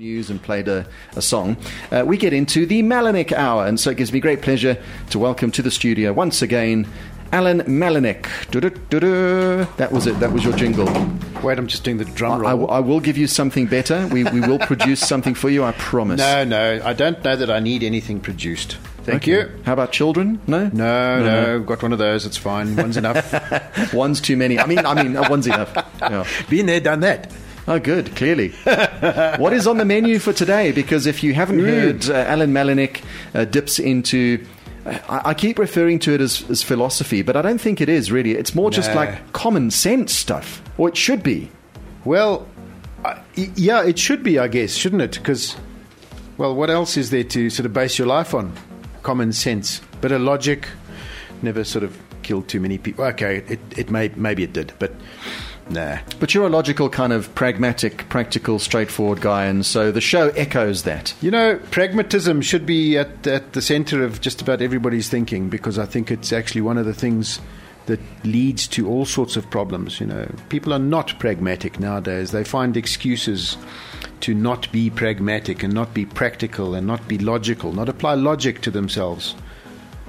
[0.00, 1.58] news and played a, a song,
[1.92, 3.66] uh, we get into the Malinek Hour.
[3.66, 6.88] And so it gives me great pleasure to welcome to the studio once again
[7.32, 8.22] Alan Malinek.
[9.76, 10.18] That was it.
[10.18, 10.86] That was your jingle.
[11.42, 12.70] Wait, I'm just doing the drum roll.
[12.70, 14.06] I, I, I will give you something better.
[14.10, 16.18] We, we will produce something for you, I promise.
[16.18, 18.78] No, no, I don't know that I need anything produced.
[19.04, 19.32] Thank Okay.
[19.32, 19.62] you.
[19.66, 20.40] How about children?
[20.46, 20.68] No?
[20.72, 22.24] No, no, got one of those.
[22.24, 22.74] It's fine.
[22.74, 23.92] One's enough.
[23.92, 24.58] One's too many.
[24.58, 25.76] I mean, I mean, one's enough.
[26.00, 26.26] Yeah.
[26.48, 27.30] Been there, done that.
[27.68, 28.52] Oh, good, clearly.
[29.38, 30.72] what is on the menu for today?
[30.72, 33.02] Because if you haven't heard, uh, Alan Malinek
[33.34, 34.44] uh, dips into.
[34.86, 38.10] I, I keep referring to it as, as philosophy, but I don't think it is
[38.10, 38.32] really.
[38.32, 41.50] It's more just like common sense stuff, or it should be.
[42.04, 42.46] Well,
[43.04, 45.12] I- yeah, it should be, I guess, shouldn't it?
[45.12, 45.54] Because,
[46.38, 48.54] well, what else is there to sort of base your life on?
[49.02, 50.66] Common sense, bit of logic.
[51.42, 53.04] Never sort of killed too many people.
[53.04, 54.92] Okay, it, it may maybe it did, but
[55.70, 55.98] nah.
[56.18, 60.82] But you're a logical, kind of pragmatic, practical, straightforward guy, and so the show echoes
[60.82, 61.14] that.
[61.22, 65.78] You know, pragmatism should be at, at the center of just about everybody's thinking because
[65.78, 67.40] I think it's actually one of the things
[67.86, 70.00] that leads to all sorts of problems.
[70.00, 72.30] You know, people are not pragmatic nowadays.
[72.30, 73.56] They find excuses
[74.20, 78.60] to not be pragmatic and not be practical and not be logical, not apply logic
[78.62, 79.34] to themselves.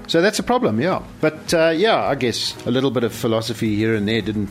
[0.08, 1.02] So that's a problem, yeah.
[1.22, 4.50] But uh, yeah, I guess a little bit of philosophy here and there didn't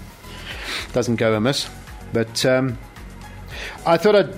[0.93, 1.69] doesn't go amiss.
[2.13, 2.79] But um,
[3.87, 4.35] I thought I'd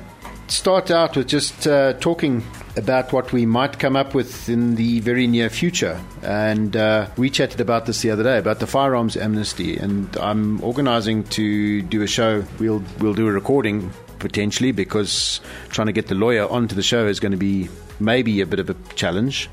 [0.49, 2.45] start out with just uh, talking
[2.77, 6.01] about what we might come up with in the very near future.
[6.23, 9.77] And uh, we chatted about this the other day about the firearms amnesty.
[9.77, 12.45] And I'm organising to do a show.
[12.59, 17.07] We'll we'll do a recording potentially because trying to get the lawyer onto the show
[17.07, 19.51] is going to be maybe a bit of a challenge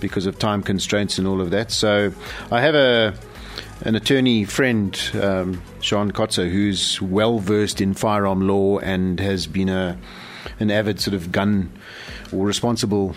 [0.00, 1.70] because of time constraints and all of that.
[1.70, 2.12] So
[2.50, 3.14] I have a
[3.84, 9.68] an attorney friend, um, Sean Kotzer, who's well versed in firearm law and has been
[9.68, 9.98] a
[10.60, 11.72] an avid sort of gun
[12.32, 13.14] or responsible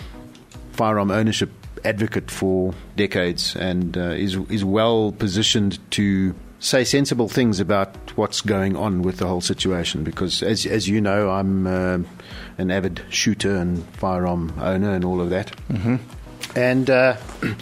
[0.74, 1.50] firearm ownership
[1.84, 8.42] advocate for decades, and uh, is is well positioned to say sensible things about what's
[8.42, 10.04] going on with the whole situation.
[10.04, 12.00] Because as as you know, I'm uh,
[12.58, 15.96] an avid shooter and firearm owner and all of that, mm-hmm.
[16.58, 16.90] and.
[16.90, 17.18] Uh,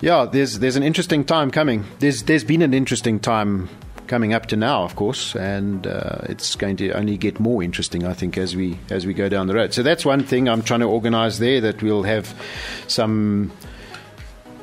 [0.00, 1.84] yeah, there's there's an interesting time coming.
[1.98, 3.68] There's there's been an interesting time
[4.06, 8.04] coming up to now, of course, and uh, it's going to only get more interesting,
[8.04, 9.72] I think, as we as we go down the road.
[9.74, 11.60] So that's one thing I'm trying to organise there.
[11.60, 12.34] That we'll have
[12.88, 13.52] some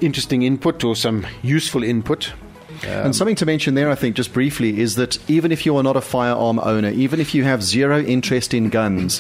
[0.02, 2.34] interesting input or some useful input.
[2.84, 5.84] And something to mention there, I think, just briefly, is that even if you are
[5.84, 9.20] not a firearm owner, even if you have zero interest in guns,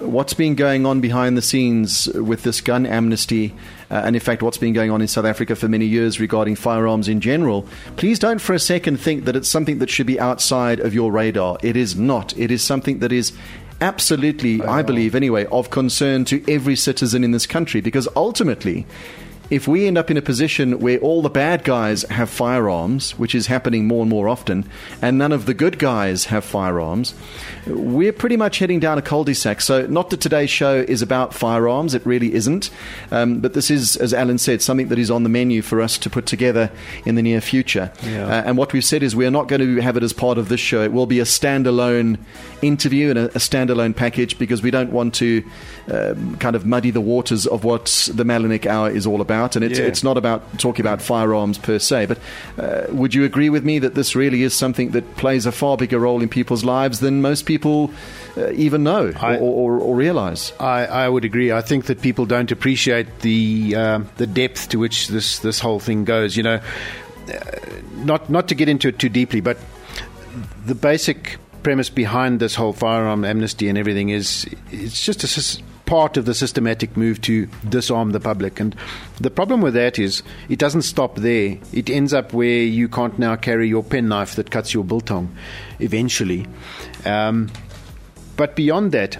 [0.00, 3.54] what's been going on behind the scenes with this gun amnesty,
[3.90, 6.56] uh, and in fact, what's been going on in South Africa for many years regarding
[6.56, 7.66] firearms in general,
[7.96, 11.12] please don't for a second think that it's something that should be outside of your
[11.12, 11.58] radar.
[11.62, 12.36] It is not.
[12.36, 13.32] It is something that is
[13.80, 18.86] absolutely, I believe anyway, of concern to every citizen in this country because ultimately,
[19.50, 23.34] if we end up in a position where all the bad guys have firearms, which
[23.34, 24.68] is happening more and more often,
[25.02, 27.14] and none of the good guys have firearms,
[27.66, 29.60] we're pretty much heading down a cul-de-sac.
[29.60, 32.70] So, not that today's show is about firearms; it really isn't.
[33.10, 35.98] Um, but this is, as Alan said, something that is on the menu for us
[35.98, 36.70] to put together
[37.04, 37.92] in the near future.
[38.02, 38.26] Yeah.
[38.26, 40.38] Uh, and what we've said is we are not going to have it as part
[40.38, 40.82] of this show.
[40.82, 42.18] It will be a standalone
[42.62, 45.44] interview and a, a standalone package because we don't want to
[45.90, 49.33] um, kind of muddy the waters of what the Malinek Hour is all about.
[49.34, 49.86] And it's, Yeah.
[49.86, 52.06] it's not about talking about firearms per se.
[52.06, 52.18] But
[52.58, 55.76] uh, would you agree with me that this really is something that plays a far
[55.76, 57.90] bigger role in people's lives than most people
[58.36, 60.52] uh, even know I- or, or, or realize?
[60.60, 61.52] I, I would agree.
[61.52, 65.80] I think that people don't appreciate the um, the depth to which this this whole
[65.80, 66.36] thing goes.
[66.36, 66.60] You know,
[67.28, 67.40] uh,
[68.04, 69.56] not not to get into it too deeply, but
[70.66, 76.16] the basic premise behind this whole firearm amnesty and everything is it's just a part
[76.16, 78.60] of the systematic move to disarm the public.
[78.60, 78.74] And
[79.20, 81.58] the problem with that is it doesn't stop there.
[81.72, 85.34] It ends up where you can't now carry your penknife that cuts your biltong
[85.80, 86.46] eventually.
[87.04, 87.50] Um,
[88.36, 89.18] but beyond that,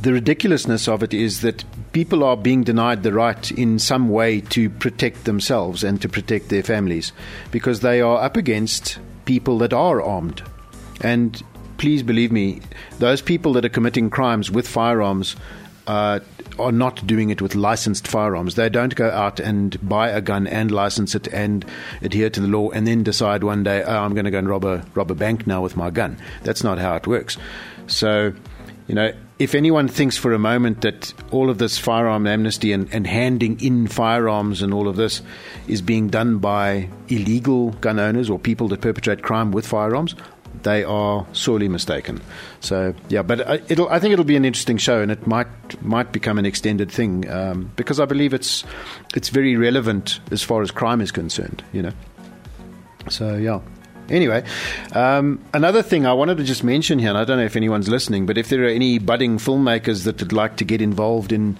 [0.00, 4.40] the ridiculousness of it is that people are being denied the right in some way
[4.40, 7.12] to protect themselves and to protect their families
[7.50, 10.42] because they are up against people that are armed.
[11.00, 11.40] And
[11.82, 12.60] please believe me,
[13.00, 15.34] those people that are committing crimes with firearms
[15.88, 16.20] uh,
[16.56, 18.54] are not doing it with licensed firearms.
[18.54, 21.64] They don't go out and buy a gun and license it and
[22.00, 24.48] adhere to the law and then decide one day, oh, I'm going to go and
[24.48, 26.18] rob a, rob a bank now with my gun.
[26.44, 27.36] That's not how it works.
[27.88, 28.32] So,
[28.86, 32.88] you know, if anyone thinks for a moment that all of this firearm amnesty and,
[32.94, 35.20] and handing in firearms and all of this
[35.66, 40.14] is being done by illegal gun owners or people that perpetrate crime with firearms,
[40.64, 42.20] they are sorely mistaken.
[42.60, 43.88] So yeah, but uh, it'll.
[43.88, 45.48] I think it'll be an interesting show, and it might
[45.82, 48.64] might become an extended thing um, because I believe it's
[49.14, 51.64] it's very relevant as far as crime is concerned.
[51.72, 51.92] You know.
[53.08, 53.60] So yeah.
[54.08, 54.44] Anyway,
[54.92, 57.88] um, another thing I wanted to just mention here, and I don't know if anyone's
[57.88, 61.56] listening, but if there are any budding filmmakers that would like to get involved in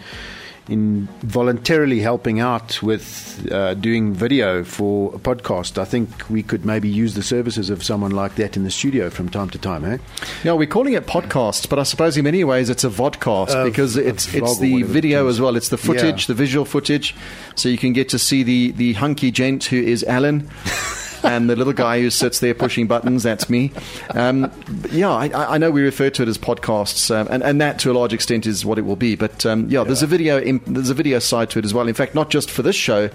[0.68, 6.64] in voluntarily helping out with uh, doing video for a podcast, I think we could
[6.64, 9.84] maybe use the services of someone like that in the studio from time to time.
[9.84, 9.98] Eh?
[10.44, 13.64] Yeah, we're calling it podcast, but I suppose in many ways it's a vodcast Uh,
[13.64, 15.56] because it's it's the whatever it video as well.
[15.56, 16.34] It's the footage, Yeah.
[16.34, 17.14] the visual footage,
[17.56, 20.48] so you can get to see the the hunky gent who is Alan.
[21.22, 23.72] and the little guy who sits there pushing buttons, that's me.
[24.10, 24.50] Um,
[24.90, 27.90] yeah, I, I know we refer to it as podcasts, um, and, and that to
[27.90, 29.16] a large extent is what it will be.
[29.16, 31.88] But um, yeah, there's a video in, there's a video side to it as well.
[31.88, 33.10] In fact, not just for this show.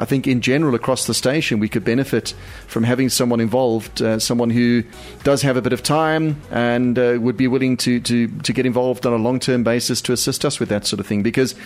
[0.00, 2.32] I think in general across the station we could benefit
[2.68, 4.84] from having someone involved, uh, someone who
[5.24, 8.64] does have a bit of time and uh, would be willing to, to, to get
[8.64, 11.24] involved on a long term basis to assist us with that sort of thing.
[11.24, 11.56] Because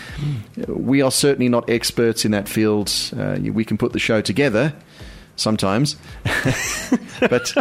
[0.67, 2.91] we are certainly not experts in that field.
[3.15, 4.73] Uh, we can put the show together
[5.43, 5.97] sometimes,
[7.21, 7.53] but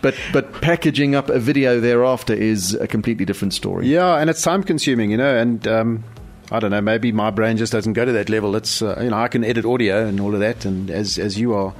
[0.00, 3.88] but but packaging up a video thereafter is a completely different story.
[3.88, 6.04] Yeah, and it's time consuming, you know, and um,
[6.50, 8.54] I don't know, maybe my brain just doesn't go to that level.
[8.54, 11.38] It's uh, you know, I can edit audio and all of that, and as as
[11.38, 11.74] you are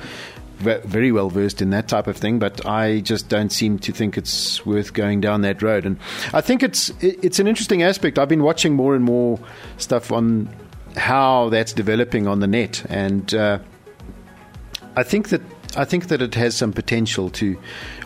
[0.63, 3.93] ve- very well versed in that type of thing, but I just don't seem to
[3.93, 5.85] think it's worth going down that road.
[5.85, 5.99] And
[6.33, 8.19] I think it's it's an interesting aspect.
[8.19, 9.39] I've been watching more and more
[9.77, 10.49] stuff on
[10.97, 13.59] how that's developing on the net, and uh,
[14.97, 15.41] I think that
[15.77, 17.59] I think that it has some potential to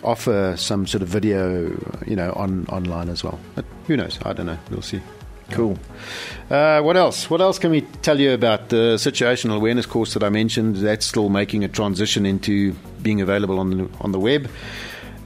[0.04, 1.70] offer some sort of video,
[2.06, 3.38] you know, on online as well.
[3.54, 4.18] But who knows?
[4.22, 4.58] I don't know.
[4.70, 5.00] We'll see.
[5.50, 5.78] Cool.
[6.50, 7.30] Uh, what else?
[7.30, 10.76] What else can we tell you about the situational awareness course that I mentioned?
[10.76, 12.72] That's still making a transition into
[13.02, 14.50] being available on the on the web,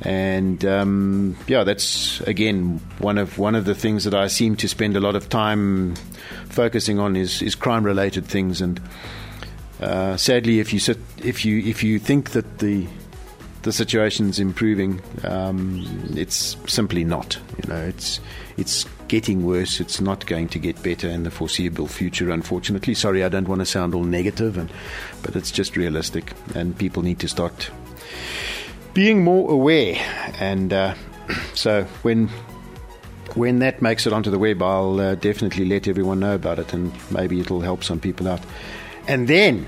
[0.03, 4.69] and um, yeah, that's again one of one of the things that I seem to
[4.69, 5.95] spend a lot of time
[6.51, 8.61] focusing on is is crime related things.
[8.61, 8.79] And
[9.81, 12.87] uh, sadly, if you sit, if you if you think that the
[13.62, 15.00] the situation's improving.
[15.25, 15.85] Um,
[16.17, 17.38] it's simply not.
[17.62, 18.21] You know, it's
[18.56, 19.81] it's getting worse.
[19.81, 22.31] It's not going to get better in the foreseeable future.
[22.31, 24.71] Unfortunately, sorry, I don't want to sound all negative, and
[25.23, 27.71] but it's just realistic, and people need to start
[28.94, 29.97] being more aware.
[30.38, 30.94] And uh,
[31.55, 32.29] so when
[33.35, 36.73] when that makes it onto the web, I'll uh, definitely let everyone know about it,
[36.73, 38.41] and maybe it'll help some people out.
[39.11, 39.67] And then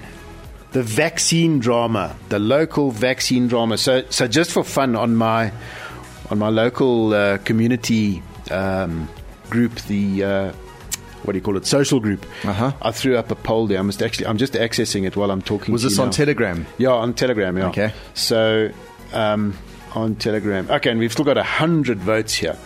[0.71, 3.77] the vaccine drama, the local vaccine drama.
[3.77, 5.53] So, so just for fun, on my
[6.31, 9.09] on my local uh, community um,
[9.51, 10.53] group, the uh,
[11.25, 12.73] what do you call it, social group, Uh-huh.
[12.81, 13.79] I threw up a poll there.
[13.79, 15.73] I must actually, I'm just accessing it while I'm talking.
[15.73, 16.13] Was this on now.
[16.13, 16.67] Telegram?
[16.79, 17.57] Yeah, on Telegram.
[17.59, 17.69] Yeah.
[17.69, 17.93] Okay.
[18.15, 18.71] So
[19.13, 19.59] um,
[19.95, 20.71] on Telegram.
[20.71, 22.57] Okay, and we've still got a hundred votes here,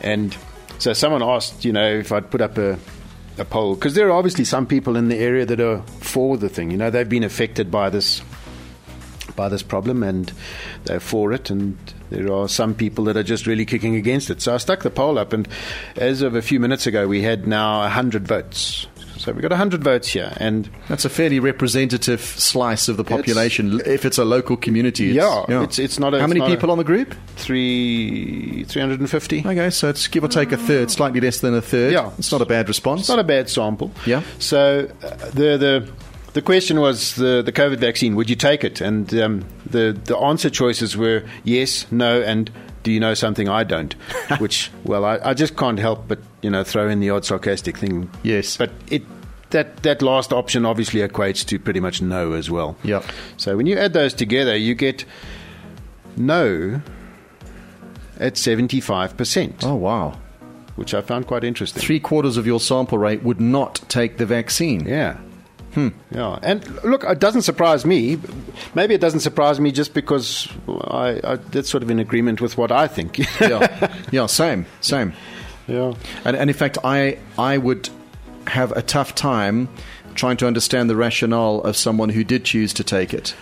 [0.00, 0.36] and
[0.78, 2.78] so someone asked, you know, if I'd put up a
[3.38, 6.48] a poll because there are obviously some people in the area that are for the
[6.48, 6.70] thing.
[6.70, 8.22] You know, they've been affected by this
[9.36, 10.30] by this problem and
[10.84, 11.78] they're for it and
[12.10, 14.42] there are some people that are just really kicking against it.
[14.42, 15.48] So I stuck the poll up and
[15.96, 18.86] as of a few minutes ago we had now 100 votes.
[19.18, 23.80] So we've got 100 votes here and That's a fairly representative slice of the population.
[23.86, 26.50] if it's a local community, it's, Yeah, it's- it's not a- How it's many not
[26.50, 27.14] a- people on the group?
[27.36, 29.40] three 350.
[29.46, 31.92] Okay, so it's give or take a third, slightly less than a third.
[31.92, 32.10] Yeah.
[32.18, 33.00] it's not a bad response.
[33.02, 33.90] It's not a bad sample.
[34.06, 34.22] Yeah.
[34.38, 35.88] So uh, the the
[36.34, 38.14] the question was the the COVID vaccine.
[38.16, 38.80] Would you take it?
[38.80, 42.50] And um, the the answer choices were yes, no, and
[42.82, 43.92] do you know something I don't?
[44.38, 47.78] Which well, I, I just can't help but you know throw in the odd sarcastic
[47.78, 48.10] thing.
[48.22, 48.56] Yes.
[48.56, 49.02] but it.
[49.50, 52.74] That, that last option obviously equates to pretty much no as well.
[52.84, 53.04] Yep.
[53.36, 55.04] So when you add those together, you get
[56.16, 56.80] no
[58.18, 60.18] at 75%, oh wow!
[60.76, 61.82] which I found quite interesting.
[61.82, 64.86] Three quarters of your sample rate would not take the vaccine.
[64.86, 65.18] Yeah.
[65.74, 65.88] Hmm.
[66.10, 66.38] Yeah.
[66.42, 68.18] And look, it doesn't surprise me.
[68.74, 72.58] Maybe it doesn't surprise me just because I, I that's sort of in agreement with
[72.58, 73.18] what I think.
[73.40, 75.12] yeah, yeah, same, same.
[75.66, 75.94] yeah.
[76.24, 77.88] And, and in fact, I I would
[78.48, 79.68] have a tough time
[80.14, 83.34] trying to understand the rationale of someone who did choose to take it.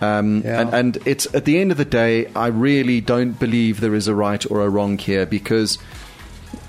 [0.00, 0.60] Um, Yeah.
[0.62, 4.08] and, and it's at the end of the day, I really don't believe there is
[4.08, 5.78] a right or a wrong here because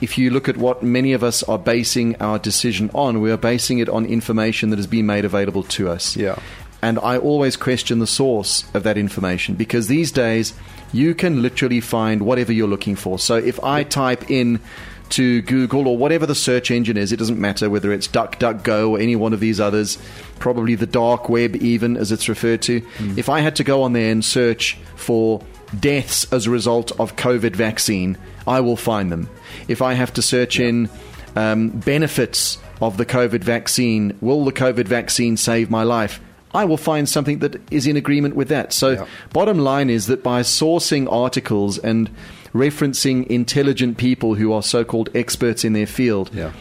[0.01, 3.38] if you look at what many of us are basing our decision on, we are
[3.38, 6.15] basing it on information that has been made available to us.
[6.15, 6.39] Yeah.
[6.81, 10.53] And I always question the source of that information because these days
[10.93, 13.19] you can literally find whatever you're looking for.
[13.19, 14.62] So if I type in
[15.09, 19.00] to Google or whatever the search engine is, it doesn't matter whether it's DuckDuckGo or
[19.00, 19.98] any one of these others,
[20.38, 22.79] probably the dark web even as it's referred to.
[22.79, 23.19] Hmm.
[23.19, 25.43] If I had to go on there and search for
[25.77, 29.29] deaths as a result of COVID vaccine, I will find them.
[29.67, 30.89] If I have to search in
[31.35, 36.19] um, benefits of the COVID vaccine, will the COVID vaccine save my life?
[36.53, 38.73] I will find something that is in agreement with that.
[38.73, 39.05] So, Yeah.
[39.33, 42.09] bottom line is that by sourcing articles and
[42.55, 46.51] referencing intelligent people who are so called experts in their field, Yeah.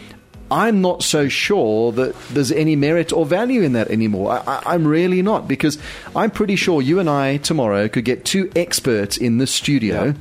[0.51, 4.33] I'm not so sure that there's any merit or value in that anymore.
[4.33, 5.79] I, I, I'm really not, because
[6.17, 10.15] I'm pretty sure you and I tomorrow could get two experts in the studio,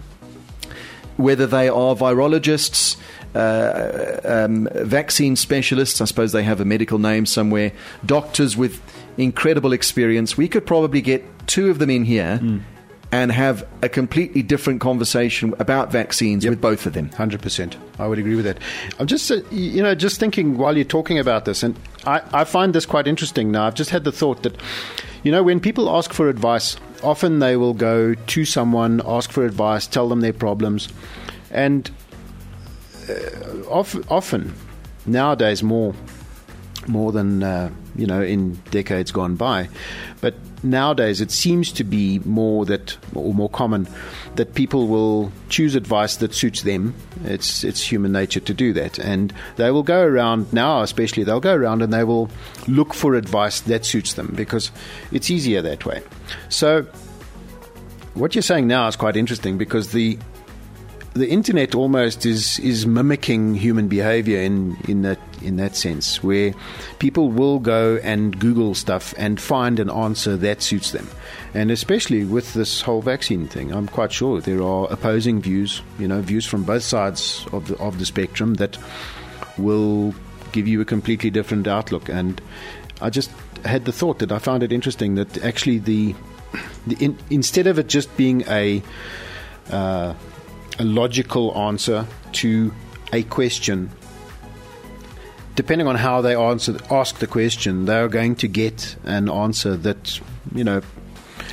[1.16, 2.98] whether they are virologists,
[3.36, 7.72] uh, um, vaccine specialists, I suppose they have a medical name somewhere,
[8.06, 8.82] doctors with
[9.18, 10.38] incredible experience.
[10.38, 12.40] We could probably get two of them in here.
[13.10, 17.10] And have a completely different conversation about vaccines with both of them.
[17.12, 18.58] Hundred percent, I would agree with that.
[19.00, 22.44] I'm just, uh, you know, just thinking while you're talking about this, and I, I
[22.44, 23.50] find this quite interesting.
[23.50, 24.58] Now, I've just had the thought that,
[25.24, 29.46] you know, when people ask for advice, often they will go to someone, ask for
[29.46, 30.90] advice, tell them their problems,
[31.50, 31.90] and
[33.10, 34.54] uh, of, often
[35.06, 35.94] nowadays more
[36.88, 39.70] more than uh, you know in decades gone by.
[40.20, 43.88] But nowadays, it seems to be more that, or more common,
[44.36, 46.94] that people will choose advice that suits them.
[47.24, 51.40] It's it's human nature to do that, and they will go around now, especially they'll
[51.40, 52.30] go around and they will
[52.68, 54.72] look for advice that suits them because
[55.12, 56.02] it's easier that way.
[56.50, 56.88] So.
[58.14, 60.18] What you're saying now is quite interesting because the
[61.14, 66.54] the internet almost is is mimicking human behavior in in that in that sense where
[67.00, 71.08] people will go and google stuff and find an answer that suits them.
[71.54, 76.08] And especially with this whole vaccine thing i'm quite sure there are opposing views you
[76.08, 78.78] know views from both sides of the of the spectrum that
[79.58, 80.14] will
[80.52, 82.10] give you a completely different outlook.
[82.10, 82.42] And
[83.02, 83.32] i just
[83.66, 86.16] had the thought that i found it interesting that actually the
[86.86, 88.82] the in, instead of it just being a
[89.70, 90.14] uh,
[90.80, 92.74] a logical answer to
[93.14, 93.90] a question.
[95.56, 99.76] Depending on how they answer, ask the question, they are going to get an answer
[99.76, 100.20] that
[100.54, 100.82] you know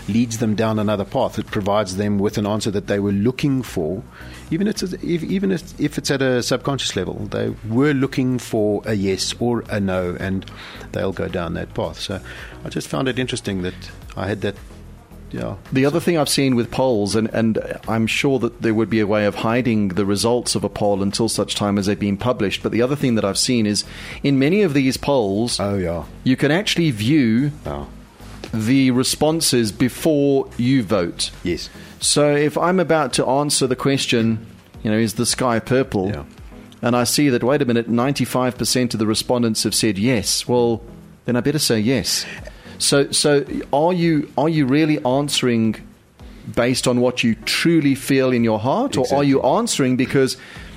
[0.08, 1.38] leads them down another path.
[1.38, 4.02] It provides them with an answer that they were looking for,
[4.50, 7.14] even if it's, if, even if, if it's at a subconscious level.
[7.30, 10.44] They were looking for a yes or a no, and
[10.92, 11.98] they'll go down that path.
[11.98, 12.20] So
[12.64, 13.74] I just found it interesting that
[14.16, 14.56] I had that.
[15.34, 18.88] Yeah, The other thing I've seen with polls, and, and I'm sure that there would
[18.88, 21.98] be a way of hiding the results of a poll until such time as they've
[21.98, 23.84] been published, but the other thing that I've seen is
[24.22, 26.04] in many of these polls, Oh, yeah.
[26.22, 27.86] you can actually view yeah.
[28.52, 31.30] the responses before you vote.
[31.42, 31.68] Yes.
[32.00, 34.46] So if I'm about to answer the question,
[34.84, 36.10] you know, is the sky purple?
[36.10, 36.24] Yeah.
[36.82, 40.46] And I see that, wait a minute, 95% of the respondents have said yes.
[40.46, 40.82] Well,
[41.24, 42.26] then I better say yes.
[42.84, 45.76] So, so are you are you really answering
[46.54, 50.36] based on what you truly feel in your heart, or are you answering because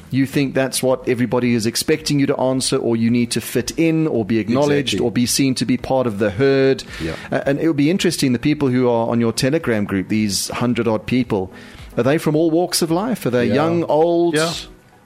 [0.10, 3.72] you think that's what everybody is expecting you to answer, or you need to fit
[3.78, 5.06] in, or be acknowledged, Exactly.
[5.06, 6.86] or be seen to be part of the herd?
[7.04, 7.16] Yeah.
[7.30, 8.32] Uh, and it would be interesting.
[8.32, 11.52] The people who are on your Telegram group, these hundred odd people,
[11.98, 13.26] are they from all walks of life?
[13.26, 13.56] Are they Yeah.
[13.56, 14.36] young, old?
[14.36, 14.54] Yeah.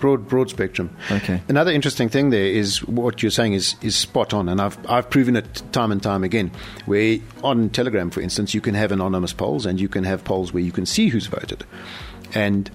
[0.02, 0.90] Broad, broad spectrum.
[1.12, 1.42] Okay.
[1.48, 5.10] Another interesting thing there is what you're saying is, is spot on, and I've, I've
[5.10, 6.52] proven it time and time again.
[6.88, 10.52] Where on Telegram, for instance, you can have anonymous polls, and you can have polls
[10.52, 11.64] where you can see who's voted,
[12.34, 12.70] and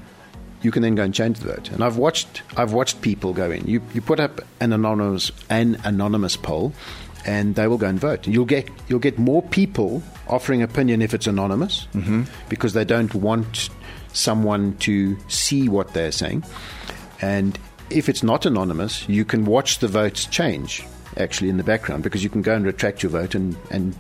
[0.63, 1.71] you can then go and change the vote.
[1.71, 3.67] And I've watched, I've watched people go in.
[3.67, 6.73] You, you put up an anonymous, an anonymous poll,
[7.27, 8.29] and they will go and vote.
[8.29, 12.23] You'll get, you'll get more people offering opinion if it's anonymous, mm-hmm.
[12.49, 13.69] because they don't want
[14.13, 16.45] someone to see what they're saying.
[17.21, 17.59] And
[17.91, 20.85] if it's not anonymous, you can watch the votes change
[21.17, 23.97] actually in the background because you can go and retract your vote and, and,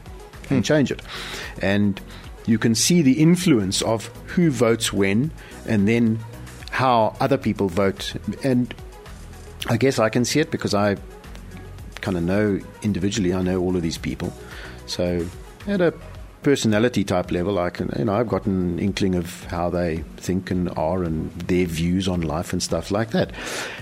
[0.50, 0.60] and hmm.
[0.60, 1.00] change it.
[1.62, 2.00] And
[2.46, 5.30] you can see the influence of who votes when
[5.66, 6.18] and then
[6.70, 8.14] how other people vote.
[8.44, 8.72] And
[9.68, 10.96] I guess I can see it because I
[12.00, 14.32] kind of know individually, I know all of these people.
[14.86, 15.26] So
[15.66, 15.92] at a
[16.46, 20.48] personality type level, I can, you know, I've got an inkling of how they think
[20.52, 23.32] and are and their views on life and stuff like that.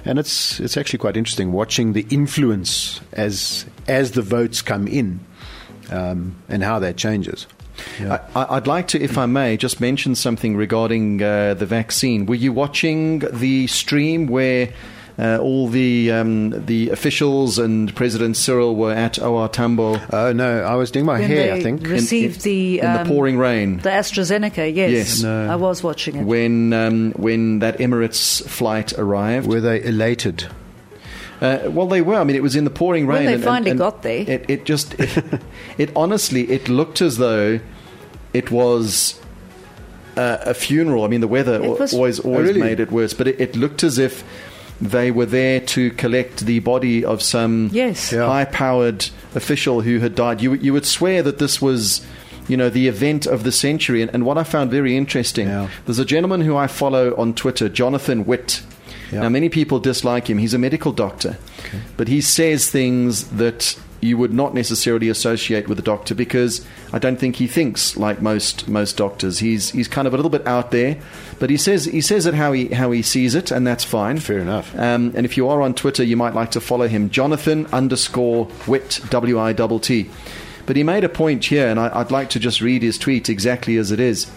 [0.07, 5.21] And it's it's actually quite interesting watching the influence as as the votes come in
[5.91, 7.47] um, and how that changes.
[8.01, 12.25] I, I'd like to, if I may, just mention something regarding uh, the vaccine.
[12.25, 14.73] Were you watching the stream where
[15.19, 20.63] uh, all the um, the officials and President Cyril were at OR Tambo Oh no,
[20.63, 21.53] I was doing my When hair.
[21.55, 21.87] they I think.
[21.87, 23.79] received the in the um, pouring rain?
[23.79, 24.75] the AstraZeneca.
[24.75, 25.23] Yes, Yes.
[25.23, 25.49] No.
[25.51, 26.25] I was watching it.
[26.25, 29.47] when um, when that Emirates flight arrived.
[29.47, 30.49] Were they elated?
[31.41, 32.15] Uh, well, they were.
[32.15, 33.27] I mean, it was in the pouring When rain.
[33.27, 34.25] they and- finally and- got there.
[34.27, 35.41] it, it just, it,
[35.79, 37.61] it honestly, it looked as though
[38.33, 39.21] it was
[40.17, 41.05] uh, a funeral.
[41.05, 42.61] I mean, the weather was- always always really?
[42.61, 44.25] made it worse, but it, it looked as if
[44.81, 48.13] they were there to collect the body of some Yes.
[48.13, 48.27] Yeah.
[48.27, 50.41] high-powered official who had died.
[50.43, 52.05] You you would swear that this was.
[52.47, 54.03] You know, the event of the century.
[54.03, 55.69] And, and what I found very interesting, Yeah.
[55.87, 58.61] there's a gentleman who I follow on Twitter, Jonathan Witt.
[59.11, 59.21] Yeah.
[59.23, 60.37] Now, many people dislike him.
[60.37, 61.39] He's a medical doctor.
[61.97, 66.99] But he says things that you would not necessarily associate with a doctor because I
[66.99, 69.39] don't think he thinks like most most doctors.
[69.39, 70.99] He's he's kind of a little bit out there,
[71.39, 74.19] but he says he says it how he how he sees it, and that's fine.
[74.19, 74.75] Fair enough.
[74.79, 78.49] Um, and if you are on Twitter, you might like to follow him, Jonathan underscore
[78.67, 80.11] Witt W I T T.
[80.67, 83.29] But he made a point here, and I, I'd like to just read his tweet
[83.29, 84.31] exactly as it is.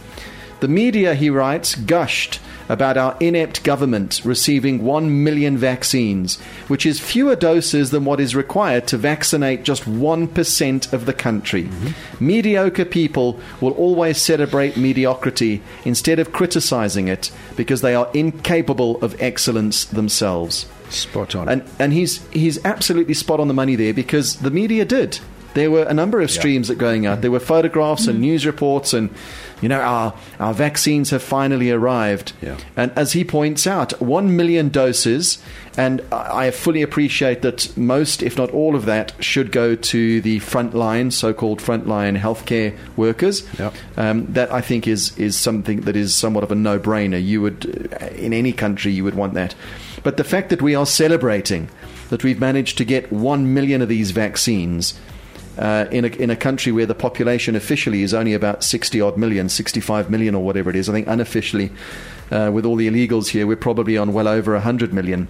[0.59, 6.99] The media, he writes, gushed about our inept government receiving 1 million vaccines, which is
[6.99, 11.63] fewer doses than what is required to vaccinate just 1% of the country.
[11.63, 12.25] Mm-hmm.
[12.25, 19.19] Mediocre people will always celebrate mediocrity instead of criticizing it because they are incapable of
[19.21, 20.65] excellence themselves.
[20.89, 21.49] Spot on.
[21.49, 25.19] And and he's he's absolutely spot on the money there because the media did.
[25.53, 27.21] There were a number of streams that going out.
[27.21, 28.21] There were photographs and mm.
[28.21, 29.09] news reports, and
[29.61, 32.33] you know our our vaccines have finally arrived.
[32.41, 32.57] Yeah.
[32.75, 35.39] And as he points out, one million doses,
[35.77, 40.39] and I fully appreciate that most, if not all of that, should go to the
[40.39, 43.47] frontline, so-called frontline healthcare workers.
[43.59, 43.71] Yeah.
[43.95, 47.23] Um, that I think is is something that is somewhat of a no-brainer.
[47.23, 49.55] You would, uh, in any country, you would want that.
[50.03, 51.69] But the fact that we are celebrating
[52.09, 54.93] that we've managed to get one million of these vaccines
[55.57, 59.17] uh, in a in a country where the population officially is only about sixty odd
[59.17, 60.89] million, 65 million or whatever it is.
[60.89, 61.71] I think unofficially,
[62.31, 65.27] uh, with all the illegals here, we're probably on well over hundred million.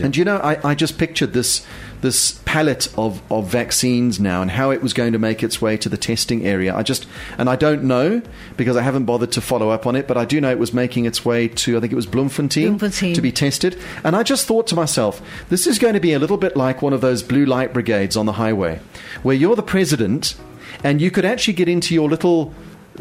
[0.00, 1.64] And you know, I, I just pictured this
[2.00, 5.74] this palette of, of vaccines now and how it was going to make its way
[5.78, 6.74] to the testing area.
[6.74, 7.06] I just
[7.38, 8.20] and I don't know
[8.56, 10.74] because I haven't bothered to follow up on it, but I do know it was
[10.74, 13.14] making its way to I think it was Bloemfontein, Bloemfontein.
[13.14, 13.78] to be tested.
[14.02, 16.82] And I just thought to myself, this is going to be a little bit like
[16.82, 18.80] one of those blue light brigades on the highway,
[19.22, 20.34] where you're the president
[20.82, 22.52] and you could actually get into your little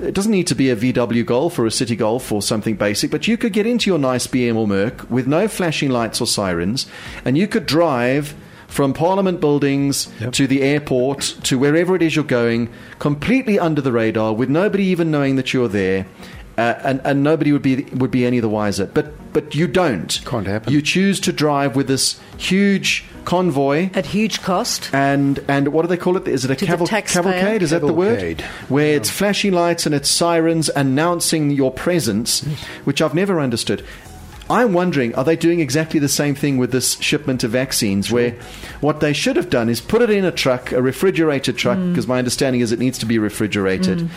[0.01, 3.11] it doesn't need to be a VW Golf or a City Golf or something basic,
[3.11, 6.27] but you could get into your nice BM or Merc with no flashing lights or
[6.27, 6.87] sirens,
[7.25, 8.33] and you could drive
[8.67, 10.33] from Parliament buildings Yep.
[10.33, 14.83] to the airport to wherever it is you're going, completely under the radar, with nobody
[14.85, 16.07] even knowing that you're there.
[16.57, 20.21] Uh, and, and nobody would be would be any the wiser, but but you don't.
[20.25, 20.71] Can't happen.
[20.71, 24.93] You choose to drive with this huge convoy At huge cost.
[24.93, 26.27] and and what do they call it?
[26.27, 27.63] Is it a caval- cavalcade?
[27.63, 28.19] Is that the word?
[28.19, 28.41] Cavalcade.
[28.69, 32.41] Where it's flashing lights and it's sirens announcing your presence,
[32.83, 33.83] which I've never understood.
[34.49, 38.11] I'm wondering, are they doing exactly the same thing with this shipment of vaccines?
[38.11, 38.31] Where
[38.81, 42.07] what they should have done is put it in a truck, a refrigerated truck, because
[42.07, 44.07] my understanding is it needs to be refrigerated.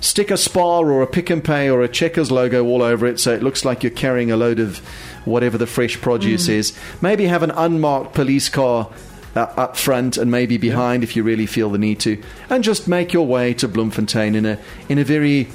[0.00, 3.20] Stick a Spar or a Pick and Pay or a Checkers logo all over it,
[3.20, 4.78] so it looks like you're carrying a load of
[5.26, 6.76] whatever the fresh produce is.
[7.02, 8.88] Maybe have an unmarked police car
[9.36, 12.88] uh, up front and maybe behind if you really feel the need to, and just
[12.88, 14.58] make your way to Bloemfontein in a
[14.88, 15.48] in a very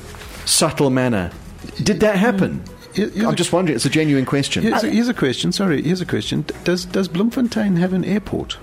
[0.46, 1.32] subtle manner.
[1.82, 2.64] Did that happen?
[2.94, 3.76] Here- here's I'm just wondering.
[3.76, 4.64] It's a genuine question.
[4.64, 5.52] Here's a, here's a question.
[5.52, 6.46] Sorry, here's a question.
[6.64, 8.58] Does does Bloemfontein have an airport?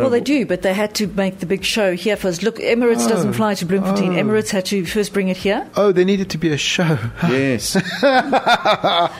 [0.00, 2.42] Well, they do, but they had to make the big show here first.
[2.42, 4.12] Look, Emirates doesn't fly to Bloemfontein.
[4.16, 4.22] oh.
[4.22, 5.68] Emirates had to first bring it here.
[5.76, 6.98] Oh, there needed to be a show.
[7.24, 7.76] yes.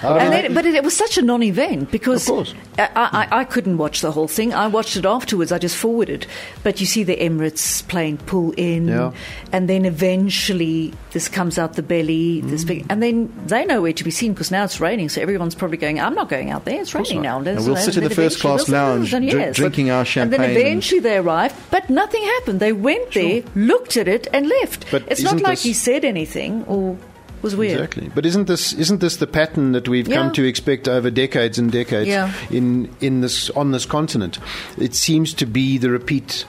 [0.06, 2.54] And then, but it, it was such a non-event because Of course.
[2.78, 2.88] I,
[3.30, 4.52] I, I couldn't watch the whole thing.
[4.54, 5.52] I watched it afterwards.
[5.52, 6.26] I just forwarded.
[6.62, 9.12] But you see the Emirates plane pull in, Yeah.
[9.52, 12.40] and then eventually this comes out the belly.
[12.42, 12.68] This Mm.
[12.68, 15.08] big, and then they know where to be seen because now it's raining.
[15.08, 16.00] So everyone's probably going.
[16.00, 16.80] I'm not going out there.
[16.80, 17.38] It's raining now.
[17.40, 20.50] And we'll sit in the first class lounge, and dr- drinking our And champagne then
[20.50, 22.60] and- eventually they arrived, but nothing happened.
[22.60, 24.90] They went there, looked at it, and left.
[24.90, 26.96] But it's not like he said anything or
[27.42, 27.78] was weird.
[27.80, 28.10] Exactly.
[28.14, 31.70] But isn't this isn't this the pattern that we've come to expect over decades and
[31.70, 32.32] decades Yeah.
[32.50, 34.38] in in this on this continent?
[34.78, 36.44] It seems to be the repeat.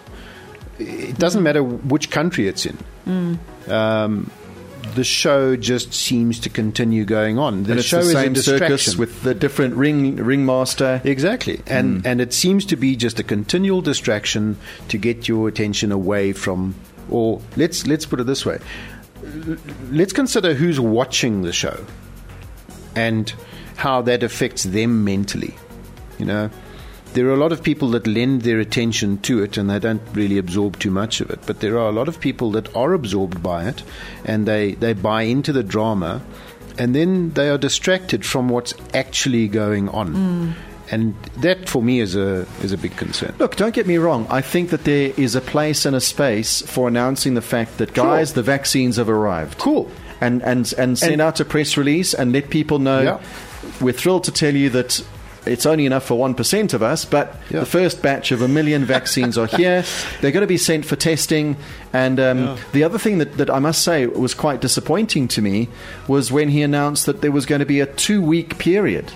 [0.80, 2.78] It doesn't matter which country it's in.
[3.08, 3.70] Mm.
[3.70, 4.32] Um,
[4.98, 7.64] the show just seems to continue going on.
[7.64, 8.78] The show the is same a distraction.
[8.78, 11.02] circus with the different ring ringmaster.
[11.04, 12.08] Exactly, and Hmm.
[12.08, 14.58] and it seems to be just a continual distraction
[14.90, 16.74] to get your attention away from.
[17.10, 18.58] Or let's let's put it this way:
[19.92, 21.78] let's consider who's watching the show,
[22.96, 23.32] and
[23.76, 25.54] how that affects them mentally.
[26.20, 26.50] You know,
[27.14, 30.02] there are a lot of people that lend their attention to it, and they don't
[30.14, 31.40] really absorb too much of it.
[31.46, 33.84] But there are a lot of people that are absorbed by it,
[34.26, 36.22] and they they buy into the drama,
[36.78, 40.08] and then they are distracted from what's actually going on.
[40.14, 40.52] Hmm.
[40.90, 43.34] And that, for me, is a is a big concern.
[43.40, 44.26] Look, don't get me wrong.
[44.30, 47.94] I think that there is a place and a space for announcing the fact that,
[47.94, 49.58] guys, the vaccines have arrived.
[49.58, 49.90] Cool.
[50.22, 53.20] and, and, and send And- out a press release and let people know Yeah.
[53.82, 55.06] we're thrilled to tell you that
[55.48, 57.62] it's only enough for 1% of us, but Yeah.
[57.62, 59.84] the first batch of a million vaccines are here.
[60.22, 61.56] They're going to be sent for testing.
[61.94, 65.70] And um, the other thing that, that I must say was quite disappointing to me
[66.08, 69.12] was when he announced that there was going to be a two week period.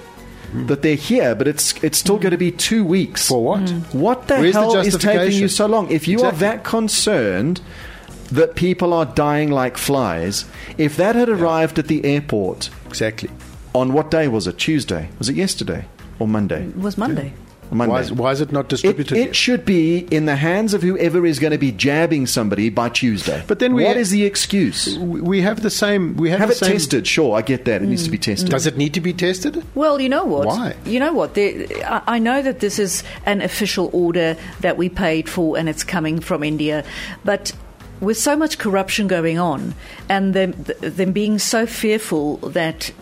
[0.52, 0.65] Hmm.
[0.65, 2.24] That they're here, but it's it's still hmm.
[2.24, 3.28] going to be two weeks.
[3.30, 3.70] For what?
[3.70, 3.98] Hmm.
[3.98, 5.89] What the Where's the hell is taking you so long?
[5.89, 7.62] If you are that concerned
[8.32, 10.46] that people are dying like flies,
[10.78, 13.30] if that had arrived at the airport Exactly.
[13.74, 14.58] on what day was it?
[14.58, 15.10] Tuesday?
[15.20, 15.86] Was it yesterday
[16.22, 16.68] or Monday?
[16.68, 17.34] It was Monday.
[17.72, 17.94] Monday.
[17.94, 19.18] Why is, why is it not distributed?
[19.18, 19.36] it yet?
[19.36, 23.44] should be in the hands of whoever is going to be jabbing somebody by Tuesday.
[23.48, 24.98] But then we what ha- is the excuse?
[24.98, 26.18] we we have the same.
[26.18, 27.08] We have, Have the it same, tested.
[27.08, 27.82] Sure, I get that.
[27.82, 28.50] It needs to be mm, tested.
[28.50, 29.64] Does it need to be tested?
[29.74, 30.48] Well, you know what?
[30.48, 30.76] Why?
[30.86, 31.34] You know what?
[31.36, 35.70] There, I, I know that this is an official order that we paid for and
[35.70, 36.84] it's coming from India,
[37.24, 37.54] but
[38.02, 39.76] with so much corruption going on
[40.10, 42.96] and them, them being so fearful that it,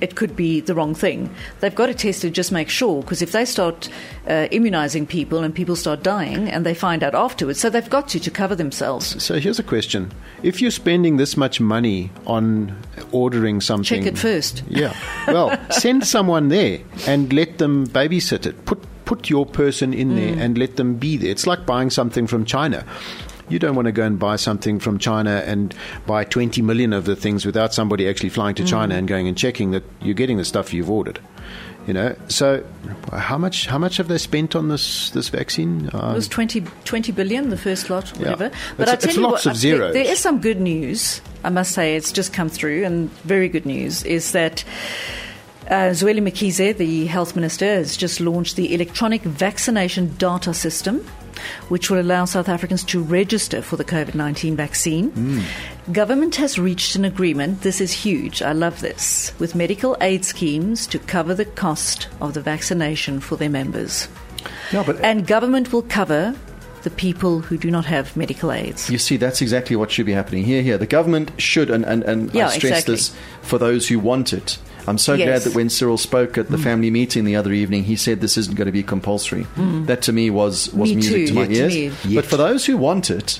[0.00, 1.28] it could be the wrong thing,
[1.60, 3.88] they've got to test it, just make sure, because if they start
[4.28, 8.08] uh, immunizing people and people start dying and they find out afterwards, so they've got
[8.08, 9.22] to to cover themselves.
[9.22, 10.10] So here's a question:
[10.42, 12.76] If you're spending this much money on
[13.12, 14.62] ordering something, Check it first.
[14.68, 14.94] Yeah.
[15.26, 18.64] Well, send someone there and let them babysit it.
[18.64, 20.40] Put put your person in there Mm.
[20.40, 21.30] and let them be there.
[21.32, 22.84] It's like buying something from China.
[23.50, 25.74] You don't want to go and buy something from China and
[26.06, 28.68] buy 20 million of the things without somebody actually flying to Mm.
[28.68, 31.18] China and going and checking that you're getting the stuff you've ordered.
[31.86, 32.62] You know, so
[33.12, 35.86] how much how much have they spent on this this vaccine?
[35.86, 38.18] It Um, was 20, 20 billion, the first lot, Yeah.
[38.30, 38.44] whatever.
[38.46, 41.20] It's- I it's tell you lots what, of there- there is some good news.
[41.42, 44.62] I must say, it's just come through, and very good news is that
[45.70, 51.00] uh, Zweli Mkhize, the health minister, has just launched the electronic vaccination data system.
[51.68, 55.10] Which will allow South Africans to register for the COVID 19 vaccine.
[55.10, 55.92] Hmm.
[55.92, 60.86] Government has reached an agreement, this is huge, I love this, with medical aid schemes
[60.88, 64.08] to cover the cost of the vaccination for their members.
[64.72, 66.34] No, but And government will cover
[66.82, 68.88] the people who do not have medical aids.
[68.90, 70.62] You see, that's exactly what should be happening here.
[70.62, 72.94] Here, the government should, and, and, and Yeah, I stress exactly.
[72.94, 74.58] this for those who want it.
[74.86, 76.62] I'm so glad that when Cyril spoke at the Mm.
[76.64, 79.46] family meeting the other evening, he said this isn't going to be compulsory.
[79.56, 80.94] That to me was, was Mm.
[80.94, 81.74] Me music too, to my to ears.
[81.76, 82.14] Mm.
[82.14, 83.38] But for those who want it,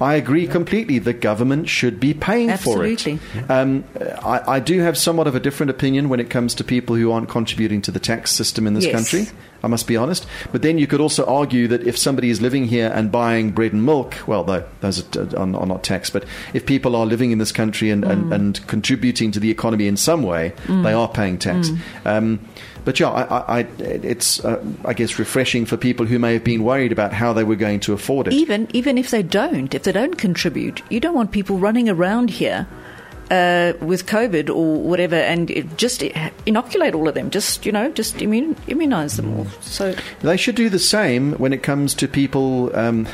[0.00, 1.00] I agree completely.
[1.00, 3.16] The government should be paying Absolutely.
[3.16, 3.50] for it.
[3.50, 3.84] Um,
[4.24, 7.10] I, I do have somewhat of a different opinion when it comes to people who
[7.10, 8.94] aren't contributing to the tax system in this Yes.
[8.94, 9.26] country.
[9.62, 10.26] I must be honest.
[10.52, 13.72] But then you could also argue that if somebody is living here and buying bread
[13.72, 17.30] and milk, well, tho- those are, are, are not taxed, but if people are living
[17.32, 18.10] in this country and, Mm.
[18.12, 21.68] and, and contributing to the economy in some way, they are paying tax.
[21.70, 21.78] Mm.
[22.04, 22.40] Um,
[22.84, 26.44] but yeah, I, I, I, it's, uh, I guess, refreshing for people who may have
[26.44, 28.32] been worried about how they were going to afford it.
[28.34, 32.30] Even even if they don't, if they don't contribute, you don't want people running around
[32.30, 32.68] here
[33.30, 36.02] uh, with COVID or whatever, and it just
[36.46, 37.30] inoculate all of them.
[37.30, 39.46] Just you know, just immun, immunize them all.
[39.60, 42.74] So They should do the same when it comes to people.
[42.76, 43.08] Um,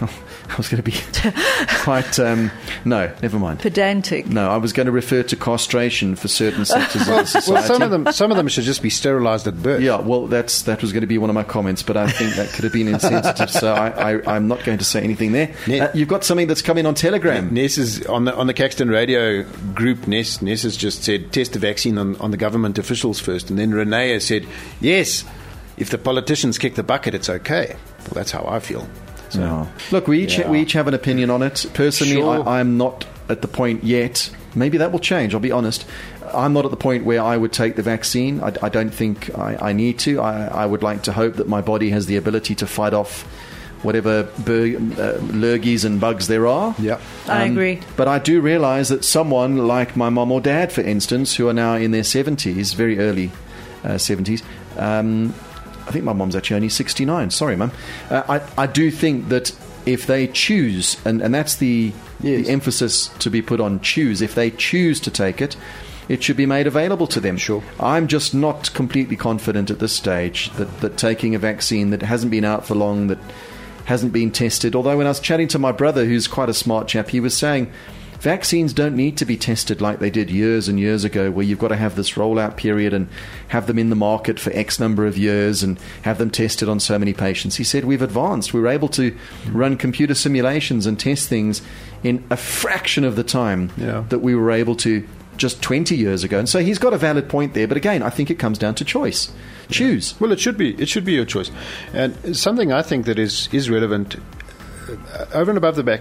[0.52, 0.96] I was going to be
[1.82, 2.18] quite.
[2.18, 2.50] Um,
[2.84, 3.60] no, never mind.
[3.60, 4.26] pedantic.
[4.26, 7.52] No, I was going to refer to castration for certain sectors of society.
[7.52, 9.80] well, some of them some of them should just be sterilized at birth.
[9.82, 12.34] Yeah, well, that's that was going to be one of my comments, but I think
[12.36, 15.54] that could have been insensitive, so I, I, I'm not going to say anything there.
[15.66, 17.52] Ne- Uh, you've got something that's come in on Telegram.
[17.52, 19.42] Ness is on the on the Caxton Radio
[19.74, 20.06] group.
[20.08, 23.58] Ness Ness has just said test the vaccine on, on the government officials first, and
[23.58, 24.46] then Renee has said
[24.80, 25.24] yes.
[25.76, 27.76] If the politicians kick the bucket, it's okay.
[28.00, 28.88] Well, that's how I feel.
[29.30, 29.68] So, No.
[29.90, 30.48] Look, we each Yeah.
[30.50, 31.66] we each have an opinion on it.
[31.74, 32.48] Personally, Sure.
[32.48, 34.30] I, I'm not at the point yet.
[34.54, 35.34] Maybe that will change.
[35.34, 35.84] I'll be honest.
[36.34, 38.40] I'm not at the point where I would take the vaccine.
[38.42, 40.20] I, I don't think I, I need to.
[40.20, 43.22] I, I would like to hope that my body has the ability to fight off
[43.82, 46.74] whatever bur- uh, lurgies and bugs there are.
[46.78, 46.98] Yeah.
[47.28, 47.80] I agree.
[47.96, 51.54] But I do realize that someone like my mom or dad, for instance, who are
[51.54, 53.30] now in their 70s, very early
[53.84, 54.42] uh, 70s,
[54.76, 55.32] um,
[55.88, 57.30] I think my mom's actually only 69.
[57.30, 57.72] Sorry, mum.
[58.10, 62.46] Uh, I, I do think that if they choose, and, and that's the, Yes.
[62.46, 65.56] the emphasis to be put on choose, if they choose to take it,
[66.08, 67.36] it should be made available to them.
[67.36, 67.62] Sure.
[67.78, 72.30] I'm just not completely confident at this stage that, that taking a vaccine that hasn't
[72.30, 73.18] been out for long, that
[73.84, 74.74] hasn't been tested.
[74.74, 77.36] Although when I was chatting to my brother, who's quite a smart chap, he was
[77.36, 77.70] saying
[78.20, 81.58] vaccines don't need to be tested like they did years and years ago, where you've
[81.58, 83.08] got to have this rollout period and
[83.48, 86.80] have them in the market for X number of years and have them tested on
[86.80, 87.56] so many patients.
[87.56, 88.52] He said we've advanced.
[88.52, 89.16] We were able to
[89.50, 91.62] run computer simulations and test things
[92.02, 94.04] in a fraction of the time Yeah.
[94.08, 96.38] that we were able to just 20 years ago.
[96.38, 97.68] And so he's got a valid point there.
[97.68, 99.30] But again, I think it comes down to choice.
[99.70, 100.14] Choose.
[100.18, 100.74] Well, it should be.
[100.82, 101.50] It should be your choice.
[101.92, 104.16] And something I think that is is relevant.
[104.88, 106.00] Uh, over and above the back,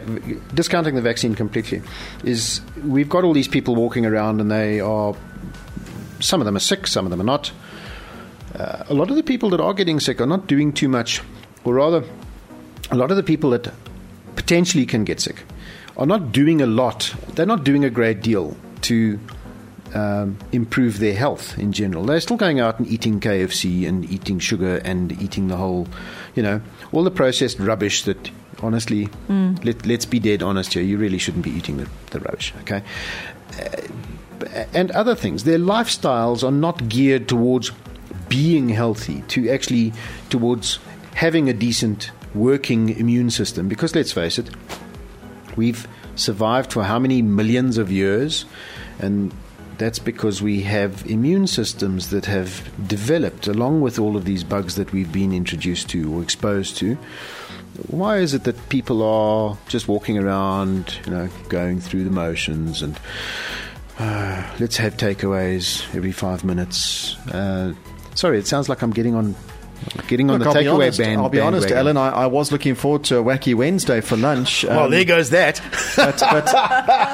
[0.53, 1.81] discounting the vaccine completely,
[2.23, 5.15] is we've got all these people walking around and they are,
[6.19, 7.51] some of them are sick, some of them are not.
[8.55, 11.21] Uh, a lot of the people that are getting sick are not doing too much,
[11.63, 12.03] or rather,
[12.91, 13.71] a lot of the people that
[14.35, 15.43] potentially can get sick
[15.97, 17.13] are not doing a lot.
[17.33, 19.19] They're not doing a great deal to
[19.93, 22.05] um, improve their health in general.
[22.05, 25.87] They're still going out and eating KFC and eating sugar and eating the whole,
[26.35, 29.63] you know, all the processed rubbish that, honestly, mm.
[29.63, 32.83] let, let's be dead honest here, you really shouldn't be eating the, the rubbish, okay?
[33.59, 35.43] Uh, and other things.
[35.43, 37.71] Their lifestyles are not geared towards
[38.29, 39.93] being healthy, to actually
[40.29, 40.79] towards
[41.15, 43.67] having a decent working immune system.
[43.67, 44.49] Because let's face it,
[45.55, 48.45] we've survived for how many millions of years,
[48.99, 49.33] and
[49.77, 54.75] that's because we have immune systems that have developed along with all of these bugs
[54.75, 56.97] that we've been introduced to or exposed to.
[57.87, 62.81] Why is it that people are just walking around, you know, going through the motions
[62.81, 62.99] and
[63.99, 67.15] uh, let's have takeaways every five minutes?
[67.27, 67.73] Uh,
[68.15, 69.35] sorry, it sounds like I'm getting on
[70.07, 71.21] Getting on Look, the takeaway band.
[71.21, 71.97] I'll be honest, Ellen.
[71.97, 74.57] I, I, was looking forward to a wacky Wednesday for lunch.
[74.67, 75.61] Um, well, there goes that.
[75.95, 76.53] But, but it's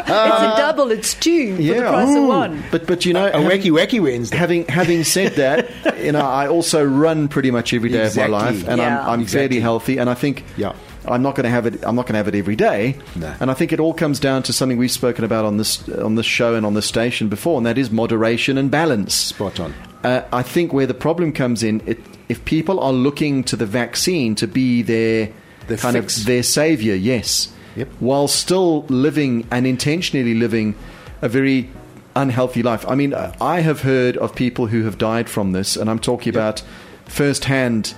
[0.10, 0.90] a double.
[0.92, 2.64] It's two yeah, for the price ooh, of one.
[2.72, 4.36] But but you know, a having, wacky wacky Wednesday.
[4.36, 8.34] Having having said that, you know, I also run pretty much every day exactly.
[8.34, 9.02] of my life, and yeah.
[9.02, 9.40] I'm, I'm exactly.
[9.40, 9.98] fairly healthy.
[10.00, 10.74] And I think yeah.
[11.06, 11.84] I'm not going to have it.
[11.86, 12.98] I'm not going to have it every day.
[13.16, 13.36] No.
[13.40, 16.16] And I think it all comes down to something we've spoken about on this on
[16.16, 19.14] this show and on this station before, and that is moderation and balance.
[19.14, 19.74] Spot on.
[20.04, 22.00] Uh, I think where the problem comes in, it,
[22.30, 25.30] if people are looking to the vaccine to be their
[25.68, 26.18] the kind fix.
[26.18, 27.88] of their savior, yes, yep.
[28.00, 30.76] while still living and intentionally living
[31.22, 31.70] a very
[32.16, 32.88] unhealthy life.
[32.88, 36.34] I mean, I have heard of people who have died from this, and I'm talking
[36.34, 36.36] yep.
[36.36, 36.64] about
[37.06, 37.94] first-hand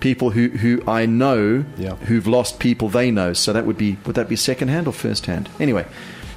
[0.00, 1.94] people who, who I know yeah.
[1.96, 3.32] who've lost people they know.
[3.32, 5.48] So that would be would that be second-hand or first-hand?
[5.58, 5.86] Anyway,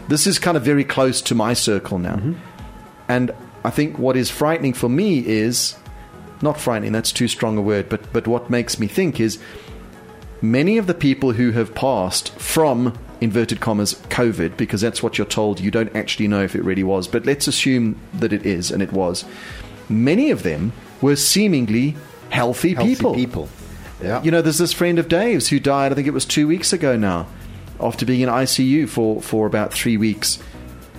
[0.07, 2.33] this is kind of very close to my circle now, mm-hmm.
[3.07, 3.31] and
[3.63, 5.75] I think what is frightening for me is
[6.41, 9.39] not frightening, that's too strong a word, but, but what makes me think is
[10.41, 15.27] many of the people who have passed from inverted commas COVID, because that's what you're
[15.27, 18.71] told, you don't actually know if it really was, but let's assume that it is
[18.71, 19.25] and it was.
[19.89, 20.71] Many of them
[21.01, 21.95] were seemingly
[22.29, 23.15] healthy, healthy people.
[23.15, 23.49] people.
[24.01, 24.23] Yeah.
[24.23, 26.71] You know, there's this friend of Dave's who died, I think it was two weeks
[26.71, 27.27] ago now,
[27.81, 30.39] after being in ICU for, for about three weeks.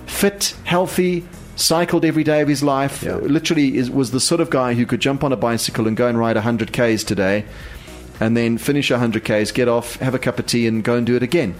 [0.05, 3.03] Fit, healthy, cycled every day of his life.
[3.03, 3.15] Yeah.
[3.15, 6.07] Literally, is, was the sort of guy who could jump on a bicycle and go
[6.07, 7.45] and ride 100 Ks today,
[8.19, 11.05] and then finish 100 Ks, get off, have a cup of tea, and go and
[11.05, 11.55] do it again.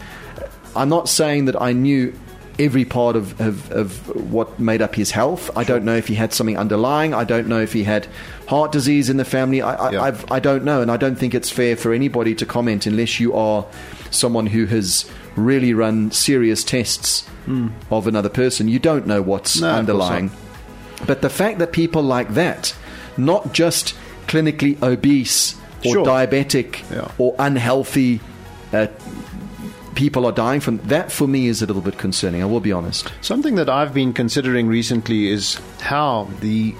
[0.76, 2.14] I'm not saying that I knew
[2.62, 5.50] every part of, of, of, what made up his health.
[5.58, 7.14] I don't know if he had something underlying.
[7.14, 8.08] I don't know if he had
[8.48, 9.62] heart disease in the family.
[9.62, 10.22] I, I, yeah.
[10.30, 13.34] I, don't know, and I don't think it's fair for anybody to comment unless you
[13.34, 13.66] are
[14.12, 17.72] someone who has really run serious tests mm.
[17.90, 18.68] of another person.
[18.68, 20.32] You don't know what's no, underlying.
[21.08, 22.76] But the fact that people like that,
[23.18, 23.96] not just
[24.28, 26.06] clinically obese or sure.
[26.06, 27.12] diabetic yeah.
[27.18, 28.22] or unhealthy
[28.72, 28.88] uh,
[29.96, 32.72] people are dying from that for me is a little bit concerning i will be
[32.72, 33.12] honest.
[33.22, 36.76] Something that i've been considering recently is how the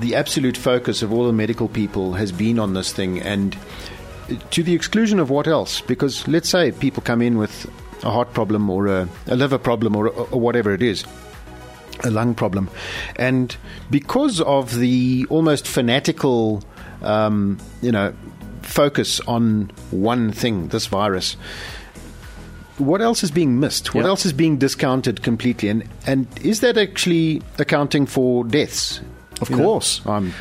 [0.00, 3.56] the absolute focus of all the medical people has been on this thing and
[4.50, 5.80] to the exclusion of what else?
[5.80, 7.70] Because let's say people come in with
[8.02, 11.04] a heart problem or a, a liver problem or, or whatever it is
[12.02, 12.68] a lung problem
[13.16, 13.56] and
[13.90, 16.62] because of the almost fanatical
[17.02, 18.12] um, you know
[18.62, 21.36] focus on one thing this virus
[22.78, 23.94] what else is being missed?
[23.94, 24.08] What yep.
[24.08, 25.68] else is being discounted completely?
[25.68, 29.00] And and is that actually accounting for deaths?
[29.40, 30.00] Of you course.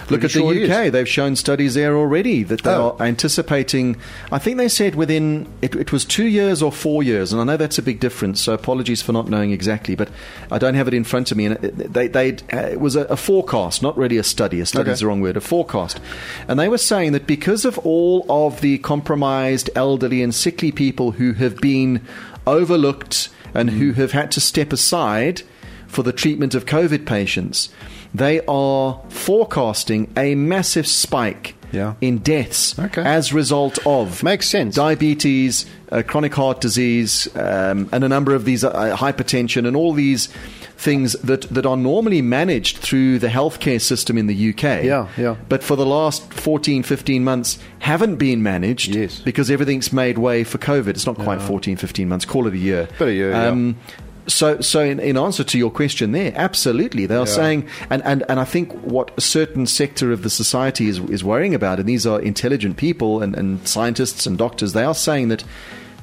[0.09, 0.91] Look at sure the UK.
[0.91, 2.95] They've shown studies there already that they oh.
[2.99, 3.97] are anticipating.
[4.31, 7.33] I think they said within, it, it, was two years or four years.
[7.33, 10.09] And I know that's a big difference, so apologies for not knowing exactly, but
[10.51, 11.47] I don't have it in front of me.
[11.47, 14.59] And they, uh, it was a, a, forecast, not really a study.
[14.59, 14.91] A study okay.
[14.91, 15.99] is the wrong word, a forecast.
[16.47, 21.11] And they were saying that because of all of the compromised elderly and sickly people
[21.11, 22.05] who have been
[22.45, 23.73] overlooked and mm.
[23.73, 25.41] who have had to step aside
[25.87, 27.69] for the treatment of COVID patients,
[28.13, 31.95] they are forecasting a massive spike yeah.
[32.01, 33.01] in deaths okay.
[33.01, 38.33] as a result of makes sense diabetes, uh, chronic heart disease, um, and a number
[38.33, 40.29] of these uh, hypertension and all these
[40.77, 44.83] things that, that are normally managed through the healthcare system in the UK.
[44.83, 45.35] Yeah, yeah.
[45.47, 49.19] But for the last 14, 15 months haven't been managed yes.
[49.19, 50.89] because everything's made way for COVID.
[50.89, 51.47] It's not quite yeah.
[51.47, 52.25] 14, 15 months.
[52.25, 52.87] Call it a year.
[52.99, 54.02] But a year, um, yeah.
[54.27, 57.25] So, so in, in, answer to your question there, absolutely, they are yeah.
[57.25, 61.23] saying, and, and, and I think what a certain sector of the society is, is
[61.23, 65.27] worrying about, and these are intelligent people and, and scientists and doctors, they are saying
[65.27, 65.43] that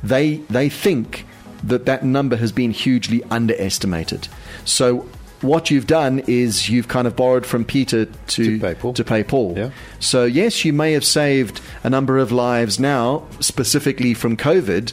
[0.03, 1.27] they they think
[1.63, 4.29] that that number has been hugely underestimated.
[4.65, 5.07] So
[5.43, 8.93] what you've done is you've kind of borrowed from Peter to, To pay Paul.
[8.95, 9.55] to pay Paul.
[9.57, 9.71] Yeah.
[9.99, 14.93] So yes, you may have saved a number of lives now, specifically from COVID,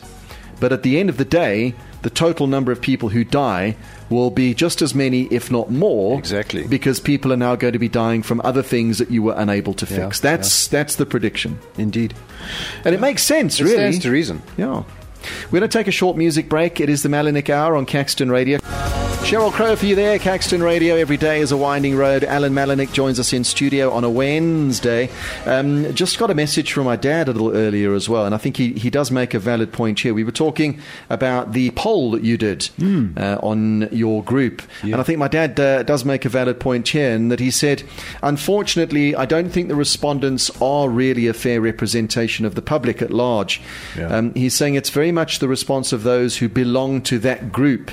[0.59, 3.75] but at the end of the day, the total number of people who die
[4.09, 6.17] will be just as many, if not more.
[6.17, 6.65] Exactly.
[6.65, 9.73] Because people are now going to be dying from other things that you were unable
[9.73, 10.19] to Yeah, fix.
[10.19, 11.59] That's that's the prediction.
[11.77, 12.13] Indeed.
[12.85, 13.75] And it makes sense, It really.
[13.75, 14.41] stands to reason.
[14.57, 14.83] Yeah.
[15.45, 16.79] We're going to take a short music break.
[16.79, 18.59] It is the Malinick Hour on Caxton Radio.
[19.27, 20.95] Sheryl Crow for you there, Caxton Radio.
[20.95, 22.23] Every day is a winding road.
[22.23, 25.09] Alan Malinick joins us in studio on a Wednesday.
[25.45, 28.37] Um, just got a message from my dad a little earlier as well, and I
[28.37, 30.13] think he, he does make a valid point here.
[30.13, 32.69] We were talking about the poll that you did
[33.17, 36.87] uh, on your group, and I think my dad uh, does make a valid point
[36.87, 37.83] here, in that he said,
[38.23, 43.11] unfortunately, I don't think the respondents are really a fair representation of the public at
[43.11, 43.59] large.
[43.97, 44.07] Yeah.
[44.07, 47.89] Um, he's saying it's very much the response of those who belong to that group.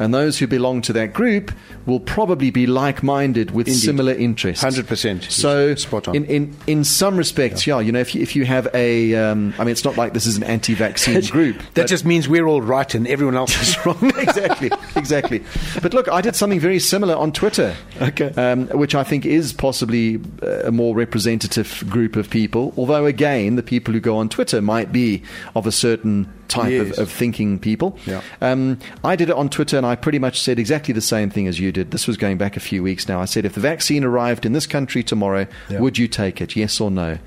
[0.00, 1.50] And those who belong to that group
[1.84, 3.80] will probably be like minded with Indeed.
[3.80, 4.64] similar interests.
[4.64, 5.28] 100%.
[5.28, 6.14] So, Spot on.
[6.14, 9.14] In, in, in some respects, yeah, you know, if you, if you have a.
[9.16, 11.56] Um, I mean, it's not like this is an anti vaccine group.
[11.74, 14.12] That just means we're all right and everyone else is wrong.
[14.18, 15.42] exactly, exactly.
[15.82, 18.30] But look, I did something very similar on Twitter, Okay.
[18.36, 22.72] um, which I think is possibly uh, a more representative group of people.
[22.76, 25.22] Although, again, the people who go on Twitter might be
[25.56, 26.92] of a certain type Yes.
[26.92, 27.98] of, of thinking people.
[28.06, 28.22] Yeah.
[28.40, 31.46] Um, I did it on Twitter, and I pretty much said exactly the same thing
[31.46, 31.90] as you did.
[31.90, 33.20] This was going back a few weeks now.
[33.20, 35.80] I said, if the vaccine arrived in this country tomorrow, Yeah.
[35.80, 36.56] would you take it?
[36.56, 37.18] Yes or no?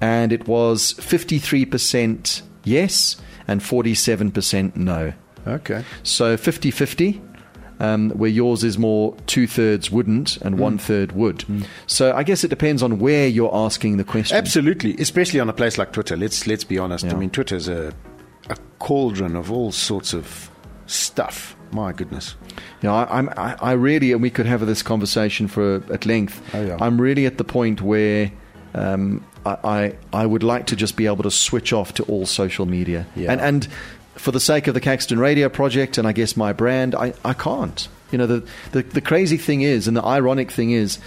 [0.00, 3.16] And it was fifty-three percent yes
[3.48, 5.12] and forty-seven percent no.
[5.46, 5.84] okay.
[6.02, 7.20] So 50 50,
[7.80, 10.60] um, where yours is more two thirds wouldn't and Hmm.
[10.60, 11.44] one third would.
[11.86, 14.36] So I guess it depends on where you're asking the question.
[14.36, 16.16] Absolutely, especially on a place like Twitter.
[16.16, 17.06] Let's let's be honest.
[17.06, 17.12] Yeah.
[17.14, 17.92] I mean, Twitter's a
[18.50, 20.50] a cauldron of all sorts of
[20.86, 21.56] stuff.
[21.72, 22.34] My goodness.
[22.82, 26.04] You know, I, I'm, I, I really, and we could have this conversation for at
[26.04, 26.42] length.
[26.52, 26.76] Oh, yeah.
[26.80, 28.32] I'm really at the point where
[28.74, 32.26] um, I, I, I would like to just be able to switch off to all
[32.26, 33.06] social media.
[33.14, 33.32] Yeah.
[33.32, 33.68] And, and
[34.16, 37.34] for the sake of the Caxton Radio project and I guess my brand, I, I
[37.34, 37.88] can't.
[38.10, 40.98] You know, the, the, the crazy thing is, and the ironic thing is,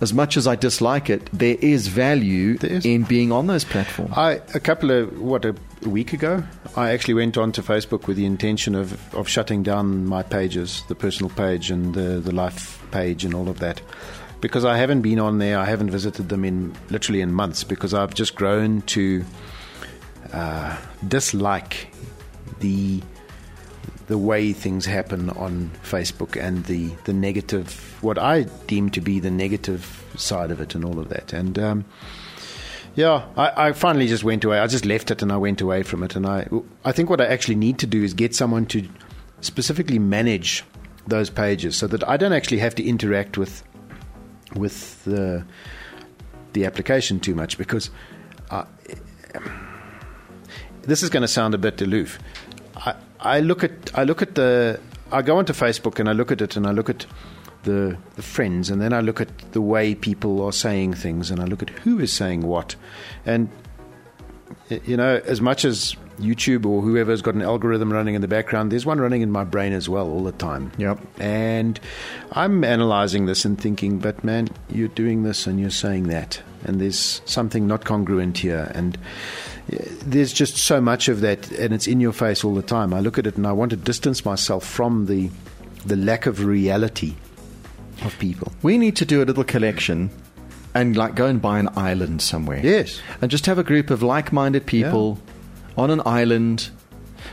[0.00, 2.84] as much as I dislike it, there is value There is.
[2.86, 4.14] in being on those platforms.
[4.16, 6.42] I a couple of what a, a week ago,
[6.76, 10.82] I actually went on to Facebook with the intention of, of shutting down my pages,
[10.88, 13.80] the personal page and the the life page and all of that,
[14.40, 15.58] because I haven't been on there.
[15.58, 19.24] I haven't visited them in literally in months because I've just grown to
[20.32, 21.92] uh, dislike
[22.60, 23.02] the
[24.08, 29.20] the way things happen on Facebook and the, the negative, what I deem to be
[29.20, 31.34] the negative side of it and all of that.
[31.34, 31.84] And um,
[32.98, 34.58] yeah, I, I finally just went away.
[34.58, 36.16] I just left it and I went away from it.
[36.16, 36.48] And I,
[36.84, 38.88] I think what I actually need to do is get someone to
[39.40, 40.64] specifically manage
[41.06, 43.62] those pages so that I don't actually have to interact with
[44.56, 45.44] with the
[46.54, 47.90] the application too much because
[48.50, 48.66] I,
[50.82, 52.18] this is going to sound a bit aloof.
[52.74, 54.80] I, I look at I look at the
[55.12, 57.06] I go onto Facebook and I look at it and I look at
[57.68, 61.40] the the friends and then I look at the way people are saying things and
[61.40, 62.74] I look at who is saying what.
[63.26, 63.48] And
[64.84, 68.72] you know as much as YouTube or whoever's got an algorithm running in the background
[68.72, 70.72] there's one running in my brain as well all the time.
[70.78, 70.98] Yep.
[71.20, 71.78] and
[72.32, 76.42] I'm analyzing this and thinking but man you're doing this and you're saying that.
[76.64, 78.72] And there's something not congruent here.
[78.74, 78.98] And
[80.02, 82.92] there's just so much of that and it's in your face all the time.
[82.92, 85.30] I look at it and i want to distance myself from the
[85.84, 87.14] the lack of reality
[88.04, 90.10] of people We need to do a little collection
[90.74, 92.60] and like go and buy an island somewhere.
[92.62, 93.00] Yes.
[93.20, 95.18] And just have a group of like-minded people
[95.76, 96.70] on an island.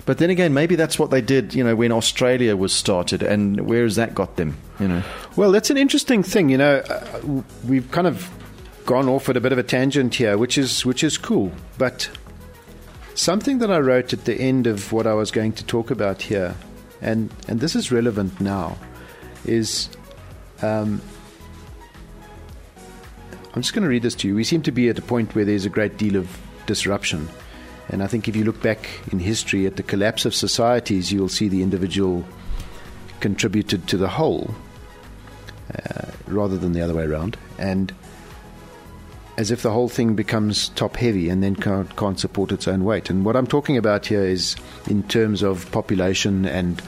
[0.06, 3.62] But then again, maybe that's what they did, you know, when Australia was started and
[3.68, 5.04] where has that got them, you know?
[5.36, 6.50] Well, that's an interesting thing.
[6.50, 8.30] You know, uh, we've kind of
[8.86, 11.52] gone off at a bit of a tangent here, which is which is cool.
[11.78, 12.10] But
[13.14, 16.22] something that I wrote at the end of what I was going to talk about
[16.22, 16.56] here,
[17.02, 18.78] and and this is relevant now,
[19.46, 19.90] is.
[20.66, 21.02] Um,
[23.54, 24.36] I'm just going to read this to you.
[24.36, 27.30] We seem to be at a point where there's a great deal of disruption.
[27.88, 31.30] And I think if you look back in history at the collapse of societies, you'll
[31.30, 32.26] see the individual
[33.20, 34.54] contributed to the whole
[35.74, 37.38] uh, rather than the other way around.
[37.58, 37.94] And
[39.38, 42.84] as if the whole thing becomes top heavy and then can't, can't support its own
[42.84, 43.10] weight.
[43.10, 44.56] And what I'm talking about here is
[44.90, 46.82] in terms of population and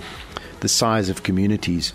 [0.62, 1.94] the size of communities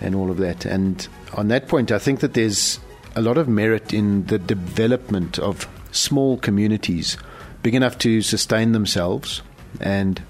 [0.00, 0.64] and all of that.
[0.64, 2.80] And on that point, I think that there's
[3.14, 7.16] a lot of merit in the development of small communities
[7.62, 9.42] big enough to sustain themselves
[9.80, 10.22] and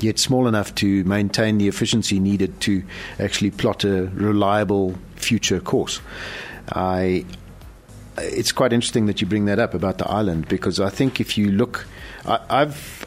[0.00, 2.82] yet small enough to maintain the efficiency needed to
[3.18, 6.00] actually plot a reliable future course.
[6.70, 7.24] I,
[8.18, 11.38] it's quite interesting that you bring that up about the island because I think if
[11.38, 11.86] you look,
[12.26, 13.06] I, I've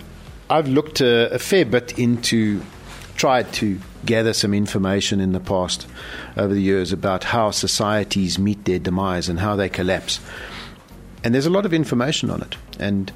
[0.50, 2.62] I've looked a, a fair bit into,
[3.16, 5.88] tried to gather some information in the past
[6.38, 10.20] over the years about how societies meet their demise and how they collapse.
[11.24, 12.56] And there's a lot of information on it.
[12.80, 13.12] And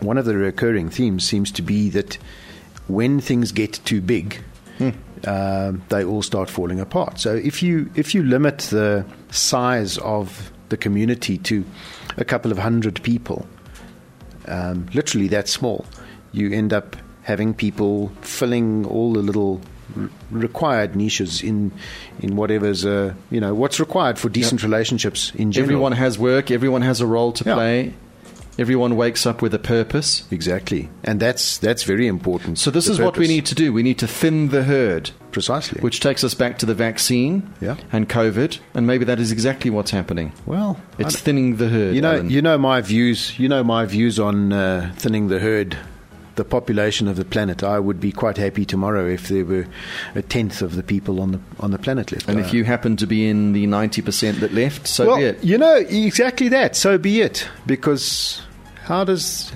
[0.00, 2.18] one of the recurring themes seems to be that
[2.88, 4.40] when things get too big,
[4.78, 4.90] hmm.
[5.26, 7.20] uh, they all start falling apart.
[7.20, 11.64] So if you if you limit the size of the community to
[12.16, 13.46] a couple of hundred people,
[14.48, 15.86] um, literally that small,
[16.32, 19.60] you end up having people filling all the little
[20.30, 21.72] required niches in
[22.20, 24.70] in whatever's uh, you know what's required for decent yep.
[24.70, 25.70] relationships in general.
[25.70, 26.50] Everyone has work.
[26.50, 27.54] Everyone has a role to yeah.
[27.54, 27.94] play.
[28.56, 30.24] Everyone wakes up with a purpose.
[30.30, 32.58] Exactly, and that's that's very important.
[32.58, 33.04] So this is purpose.
[33.04, 33.72] what we need to do.
[33.72, 35.10] We need to thin the herd.
[35.32, 35.80] Precisely.
[35.80, 37.76] Which takes us back to the vaccine yeah.
[37.90, 40.32] and COVID, and maybe that is exactly what's happening.
[40.46, 41.96] Well, it's thinning the herd.
[41.96, 42.30] You know, Alan.
[42.30, 43.36] you know my views.
[43.36, 45.76] You know my views on uh, thinning the herd
[46.36, 49.66] the population of the planet, I would be quite happy tomorrow if there were
[50.14, 52.28] a tenth of the people on the on the planet left.
[52.28, 55.24] And if you happen to be in the ninety percent that left, so well, be
[55.24, 55.44] it.
[55.44, 56.76] You know exactly that.
[56.76, 57.48] So be it.
[57.66, 58.42] Because
[58.84, 59.52] how does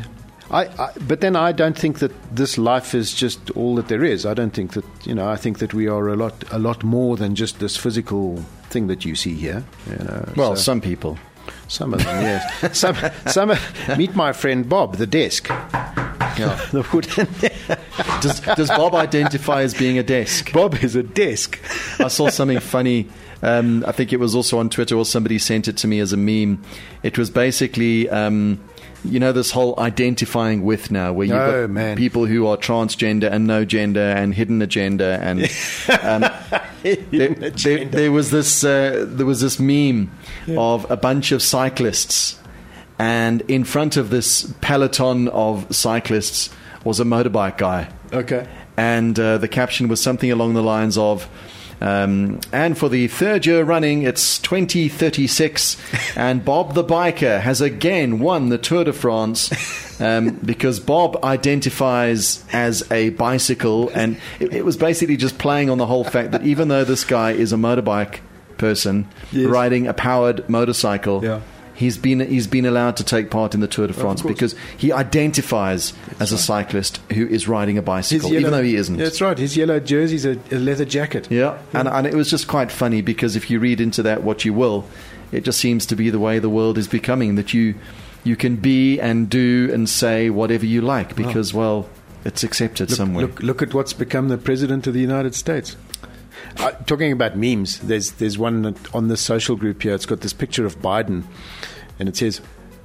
[0.50, 4.02] I, I, but then I don't think that this life is just all that there
[4.02, 4.24] is.
[4.24, 5.28] I don't think that you know.
[5.28, 8.36] I think that we are a lot, a lot more than just this physical
[8.70, 9.64] thing that you see here.
[9.90, 10.62] You know, well, so.
[10.62, 11.18] some people,
[11.68, 12.78] some of them, yes.
[12.78, 13.52] some, some.
[13.96, 15.50] Meet my friend Bob, the desk.
[16.38, 16.54] Yeah.
[16.72, 20.52] the does, does Bob identify as being a desk?
[20.52, 21.60] Bob is a desk.
[21.98, 23.08] I saw something funny.
[23.42, 26.12] Um, I think it was also on Twitter, or somebody sent it to me as
[26.12, 26.62] a meme.
[27.02, 28.08] It was basically.
[28.08, 28.60] Um,
[29.04, 31.96] you know this whole identifying with now, where you've oh, got man.
[31.96, 35.42] people who are transgender and no gender and hidden agenda, and
[36.02, 36.24] um,
[36.82, 40.10] there, there, there, was this uh, there was this meme
[40.46, 40.58] yeah.
[40.58, 42.38] of a bunch of cyclists
[42.98, 46.50] and in front of this peloton of cyclists
[46.84, 47.88] was a motorbike guy.
[48.12, 48.48] Okay.
[48.76, 51.28] And uh, the caption was something along the lines of,
[51.80, 55.76] um, and for the third year running, it's 2036,
[56.16, 62.44] and Bob the biker has again won the Tour de France um, because Bob identifies
[62.52, 66.44] as a bicycle, and it, it, was basically just playing on the whole fact that
[66.44, 68.20] even though this guy is a motorbike
[68.56, 69.46] person yes.
[69.46, 71.24] riding a powered motorcycle.
[71.24, 71.40] Yeah
[71.78, 74.92] he's been he's been allowed to take part in the Tour de France because he
[74.92, 78.96] identifies that's as a cyclist who is riding a bicycle, yellow, even though he isn't.
[78.96, 79.38] That's right.
[79.38, 81.28] His yellow jersey's a, a leather jacket.
[81.30, 81.80] Yeah, yeah.
[81.80, 84.52] And, and it was just quite funny because if you read into that what you
[84.52, 84.86] will,
[85.30, 87.36] it just seems to be the way the world is becoming.
[87.36, 87.76] That you
[88.24, 91.88] you can be and do and say whatever you like because well.
[92.24, 93.26] It's accepted look, somewhere.
[93.26, 95.76] Look, look at what's become the president of the United States.
[96.58, 99.94] Uh, talking about memes, there's there's one on the social group here.
[99.94, 101.24] It's got this picture of Biden,
[101.98, 102.40] and it says,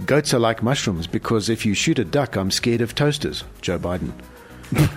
[0.05, 3.79] "Goats are like mushrooms because if you shoot a duck, I'm scared of toasters." Joe
[3.79, 4.11] Biden.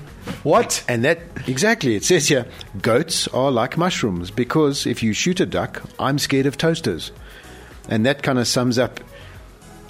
[0.43, 0.85] what?
[0.89, 2.47] And that exactly it says here,
[2.83, 7.13] goats are like mushrooms because if you shoot a duck, I'm scared of toasters,
[7.89, 9.01] and that kind of sums up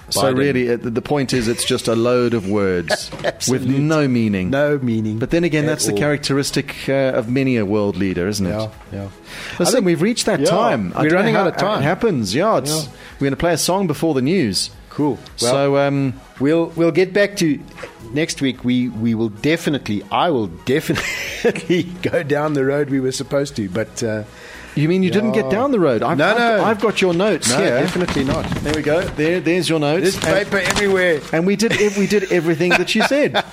[0.09, 3.11] so really, the point is, it's just a load of words
[3.49, 4.49] with no meaning.
[4.49, 5.19] No meaning.
[5.19, 5.93] But then again, that's all.
[5.93, 8.49] the characteristic uh, of many a world leader, isn't it?
[8.49, 9.09] Yeah, yeah.
[9.59, 10.93] Listen, we've reached that yeah, time.
[10.97, 11.81] We're running out of time.
[11.81, 12.33] It happens.
[12.33, 12.83] Yeah, yeah.
[13.15, 14.69] we're going to play a song before the news.
[14.89, 15.19] Cool.
[15.41, 17.59] Well, so um, we'll we'll get back to
[18.13, 18.63] next week.
[18.63, 20.03] We we will definitely.
[20.11, 24.03] I will definitely go down the road we were supposed to, but.
[24.03, 24.23] Uh,
[24.81, 26.03] you mean you didn't get down the road?
[26.03, 26.63] I've, no, I've, no.
[26.63, 27.79] I've got your notes no, here.
[27.79, 28.45] definitely not.
[28.61, 29.01] There we go.
[29.01, 30.17] There, there's your notes.
[30.17, 31.21] There's paper and, everywhere.
[31.33, 33.43] And we did we did everything that you said.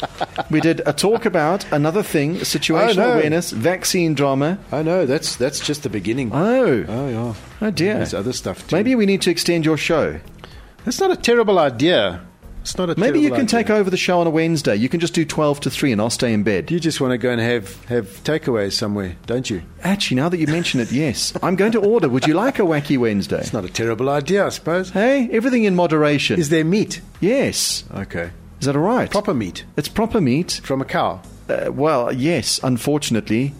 [0.50, 3.12] we did a talk about another thing, situational oh, no.
[3.14, 4.58] awareness, vaccine drama.
[4.72, 6.30] Oh no, that's that's just the beginning.
[6.32, 7.34] Oh, oh yeah.
[7.60, 7.94] Oh dear.
[7.94, 8.76] There's other stuff too.
[8.76, 10.20] Maybe we need to extend your show.
[10.84, 12.20] That's not a terrible idea.
[12.64, 13.46] It's not a Maybe you can idea.
[13.62, 14.74] take over the show on a Wednesday.
[14.74, 16.70] You can just do 12 to 3 and I'll stay in bed.
[16.70, 19.62] You just want to go and have, have takeaways somewhere, don't you?
[19.82, 21.34] Actually, now that you mention it, yes.
[21.42, 22.08] I'm going to order.
[22.08, 23.36] Would you like a wacky Wednesday?
[23.40, 24.88] It's not a terrible idea, I suppose.
[24.90, 26.40] Hey, everything in moderation.
[26.40, 27.02] Is there meat?
[27.20, 27.84] Yes.
[27.94, 28.30] Okay.
[28.60, 29.10] Is that all right?
[29.10, 29.66] Proper meat.
[29.76, 30.62] It's proper meat.
[30.64, 31.20] From a cow?
[31.50, 33.52] Uh, well, yes, unfortunately.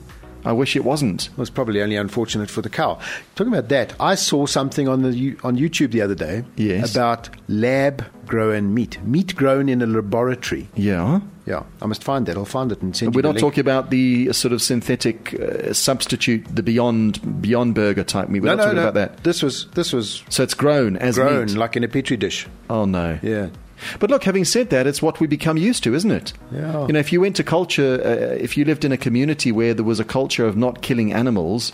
[0.45, 1.29] I wish it wasn't.
[1.29, 2.99] It was probably only unfortunate for the cow.
[3.35, 6.95] Talking about that, I saw something on the on YouTube the other day yes.
[6.95, 10.69] about lab grown meat, meat grown in a laboratory.
[10.75, 11.21] Yeah.
[11.47, 12.39] Yeah, I must find that.
[12.39, 13.29] I'll find it and send We're you.
[13.29, 18.31] We're not talking about the sort of synthetic uh, substitute, the Beyond Beyond Burger type
[18.31, 18.41] meat.
[18.41, 18.83] We're no, not no, talking no.
[18.89, 19.25] about that.
[19.25, 21.57] This was this was so it's grown as grown meat.
[21.57, 22.47] like in a petri dish.
[22.71, 23.19] Oh no!
[23.23, 23.51] Yeah,
[23.99, 26.33] But look, having said that, it's what we become used to, isn't it?
[26.53, 26.87] Yeah.
[26.87, 29.75] You know, if you went to culture, uh, if you lived in a community where
[29.75, 31.73] there was a culture of not killing animals,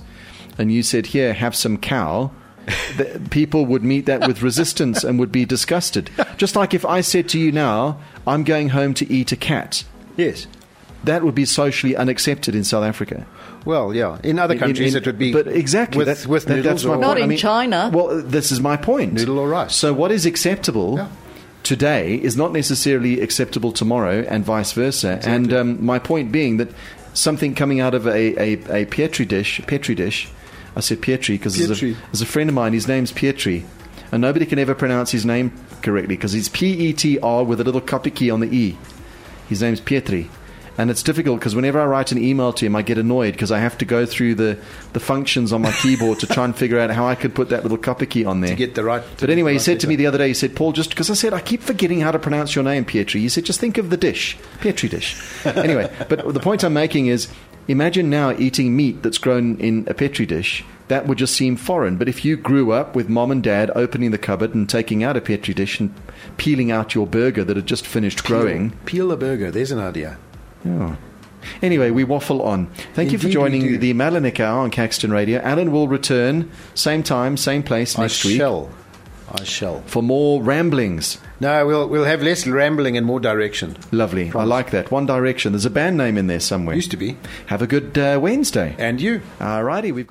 [0.59, 2.31] and you said, "Here, have some cow,"
[2.97, 6.11] the, people would meet that with resistance and would be disgusted.
[6.37, 9.85] Just like if I said to you now, "I'm going home to eat a cat,"
[10.17, 10.47] Yes.
[11.05, 13.27] that would be socially unaccepted in South Africa.
[13.65, 14.19] Well, yeah.
[14.25, 15.33] In other In- countries, in- it would be.
[15.33, 17.33] But exactly, with, that- with that- noodles that's my or Not point.
[17.33, 17.91] in China.
[17.93, 19.13] Well, this is my point.
[19.15, 19.75] Noodle or rice.
[19.75, 21.09] So, what is acceptable Yeah.
[21.71, 25.21] Today is not necessarily acceptable tomorrow, and vice versa.
[25.23, 26.69] And um, my point being that
[27.15, 28.53] something coming out of a, a,
[28.83, 30.29] a Pietri dish, Petri dish,
[30.75, 32.73] I said Pietri because there's a, there's a friend of mine.
[32.73, 33.63] His name's Pietri,
[34.11, 37.61] and nobody can ever pronounce his name correctly because he's P E T R with
[37.61, 38.77] a little copy key on the E.
[39.49, 40.29] His name's Pietri.
[40.81, 43.53] And it's difficult because whenever I write an email to him, I get annoyed because
[43.53, 44.59] I have to go through the,
[44.95, 47.65] the functions on my keyboard to try and figure out how I could put that
[47.65, 48.51] little copy key on there.
[48.53, 50.57] To get the right- But anyway, he said to me the other day, he said,
[50.57, 53.21] Paul, just because I said, I keep forgetting how to pronounce your name, Pietri.
[53.21, 55.17] He said, just think of the dish, Pietri dish.
[55.45, 57.29] anyway, but the point I'm making is
[57.69, 60.65] imagine now eating meat that's grown in a Petri dish.
[60.89, 61.99] That would just seem foreign.
[61.99, 65.17] But if you grew up with mom and dad opening the cupboard and taking out
[65.17, 65.95] a Petri dish and
[66.39, 68.71] peeling out your burger that had just finished growing.
[68.87, 69.51] Peel a burger.
[69.51, 70.17] There's an idea.
[70.67, 70.97] Oh.
[71.63, 72.67] Anyway, we waffle on.
[72.95, 75.41] Thank you for joining the Melanica Hour on Caxton Radio.
[75.41, 78.33] Alan will return, same time, same place next week.
[78.33, 78.71] I week shall.
[79.33, 79.81] I shall.
[79.83, 81.19] for more ramblings.
[81.39, 83.77] No, we'll we'll have less rambling and more direction.
[83.93, 84.31] Lovely.
[84.35, 84.91] I like that.
[84.91, 85.53] One Direction.
[85.53, 86.75] There's a band name in there somewhere.
[86.75, 87.17] Used to be.
[87.47, 88.75] Have a good uh, Wednesday.
[88.79, 89.23] And you.
[89.39, 90.09] Alrighty, we've got.